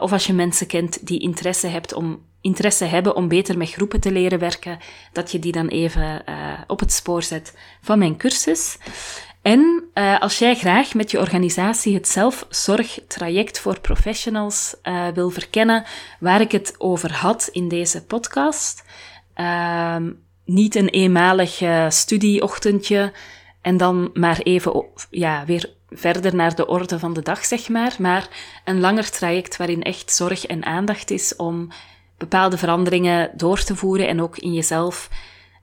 of 0.00 0.12
als 0.12 0.26
je 0.26 0.32
mensen 0.32 0.66
kent 0.66 1.06
die 1.06 1.20
interesse, 1.20 1.66
hebt 1.66 1.92
om, 1.92 2.22
interesse 2.44 2.84
hebben 2.84 3.16
om 3.16 3.28
beter 3.28 3.58
met 3.58 3.70
groepen 3.70 4.00
te 4.00 4.12
leren 4.12 4.38
werken, 4.38 4.78
dat 5.12 5.32
je 5.32 5.38
die 5.38 5.52
dan 5.52 5.68
even 5.68 6.24
op 6.66 6.80
het 6.80 6.92
spoor 6.92 7.22
zet 7.22 7.56
van 7.80 7.98
mijn 7.98 8.16
cursus. 8.16 8.78
En 9.44 9.90
uh, 9.94 10.20
als 10.20 10.38
jij 10.38 10.54
graag 10.54 10.94
met 10.94 11.10
je 11.10 11.18
organisatie 11.18 11.94
het 11.94 12.08
zelfzorgtraject 12.08 13.60
voor 13.60 13.80
professionals 13.80 14.76
uh, 14.82 15.08
wil 15.08 15.30
verkennen, 15.30 15.84
waar 16.20 16.40
ik 16.40 16.52
het 16.52 16.74
over 16.78 17.12
had 17.12 17.48
in 17.52 17.68
deze 17.68 18.04
podcast, 18.04 18.84
uh, 19.36 19.96
niet 20.44 20.74
een 20.74 20.88
eenmalig 20.88 21.62
studieochtendje 21.88 23.12
en 23.62 23.76
dan 23.76 24.10
maar 24.14 24.38
even 24.38 24.86
ja, 25.10 25.44
weer 25.44 25.72
verder 25.90 26.34
naar 26.34 26.54
de 26.54 26.66
orde 26.66 26.98
van 26.98 27.12
de 27.12 27.22
dag, 27.22 27.44
zeg 27.44 27.68
maar, 27.68 27.94
maar 27.98 28.28
een 28.64 28.80
langer 28.80 29.10
traject 29.10 29.56
waarin 29.56 29.82
echt 29.82 30.12
zorg 30.12 30.46
en 30.46 30.64
aandacht 30.64 31.10
is 31.10 31.36
om 31.36 31.68
bepaalde 32.28 32.58
veranderingen 32.58 33.30
door 33.34 33.62
te 33.62 33.76
voeren 33.76 34.08
en 34.08 34.22
ook 34.22 34.38
in 34.38 34.52
jezelf 34.52 35.08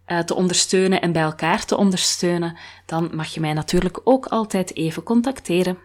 uh, 0.07 0.19
te 0.19 0.35
ondersteunen 0.35 1.01
en 1.01 1.11
bij 1.11 1.21
elkaar 1.21 1.65
te 1.65 1.77
ondersteunen, 1.77 2.57
dan 2.85 3.09
mag 3.13 3.33
je 3.33 3.39
mij 3.39 3.53
natuurlijk 3.53 3.99
ook 4.03 4.25
altijd 4.25 4.75
even 4.75 5.03
contacteren. 5.03 5.77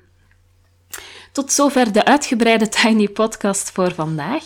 Tot 1.33 1.53
zover 1.53 1.93
de 1.93 2.05
uitgebreide 2.05 2.69
Tiny 2.69 3.09
Podcast 3.09 3.71
voor 3.71 3.95
vandaag. 3.95 4.45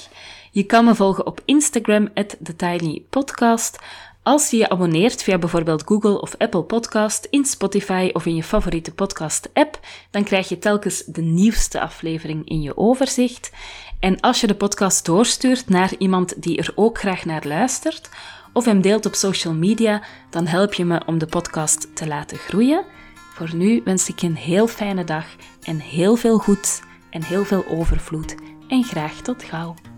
Je 0.51 0.62
kan 0.62 0.85
me 0.85 0.95
volgen 0.95 1.27
op 1.27 1.40
Instagram, 1.45 2.09
TheTinyPodcast. 2.43 3.79
Als 4.23 4.51
je 4.51 4.57
je 4.57 4.69
abonneert 4.69 5.23
via 5.23 5.38
bijvoorbeeld 5.38 5.83
Google 5.87 6.21
of 6.21 6.35
Apple 6.38 6.62
Podcast, 6.62 7.27
in 7.31 7.45
Spotify 7.45 8.11
of 8.12 8.27
in 8.27 8.35
je 8.35 8.43
favoriete 8.43 8.93
podcast-app, 8.95 9.81
dan 10.11 10.25
krijg 10.25 10.49
je 10.49 10.59
telkens 10.59 11.05
de 11.05 11.23
nieuwste 11.23 11.81
aflevering 11.81 12.49
in 12.49 12.62
je 12.62 12.77
overzicht. 12.77 13.51
En 14.01 14.21
als 14.21 14.41
je 14.41 14.47
de 14.47 14.55
podcast 14.55 15.05
doorstuurt 15.05 15.69
naar 15.69 15.95
iemand 15.99 16.43
die 16.43 16.59
er 16.59 16.73
ook 16.75 16.99
graag 16.99 17.25
naar 17.25 17.47
luistert, 17.47 18.09
of 18.53 18.65
hem 18.65 18.81
deelt 18.81 19.07
op 19.07 19.15
social 19.15 19.55
media, 19.55 20.03
dan 20.31 20.47
help 20.47 20.75
je 20.75 20.85
me 20.85 21.03
om 21.07 21.19
de 21.19 21.27
podcast 21.27 21.97
te 21.97 22.07
laten 22.07 22.39
groeien. 22.39 22.85
Voor 23.35 23.55
nu 23.55 23.81
wens 23.85 24.09
ik 24.09 24.19
je 24.19 24.27
een 24.27 24.37
heel 24.37 24.67
fijne 24.67 25.05
dag 25.05 25.27
en 25.63 25.79
heel 25.79 26.17
veel 26.17 26.39
goed 26.39 26.83
en 27.11 27.25
heel 27.25 27.45
veel 27.45 27.65
overvloed. 27.69 28.35
En 28.69 28.85
graag 28.85 29.15
tot 29.15 29.43
gauw. 29.43 29.89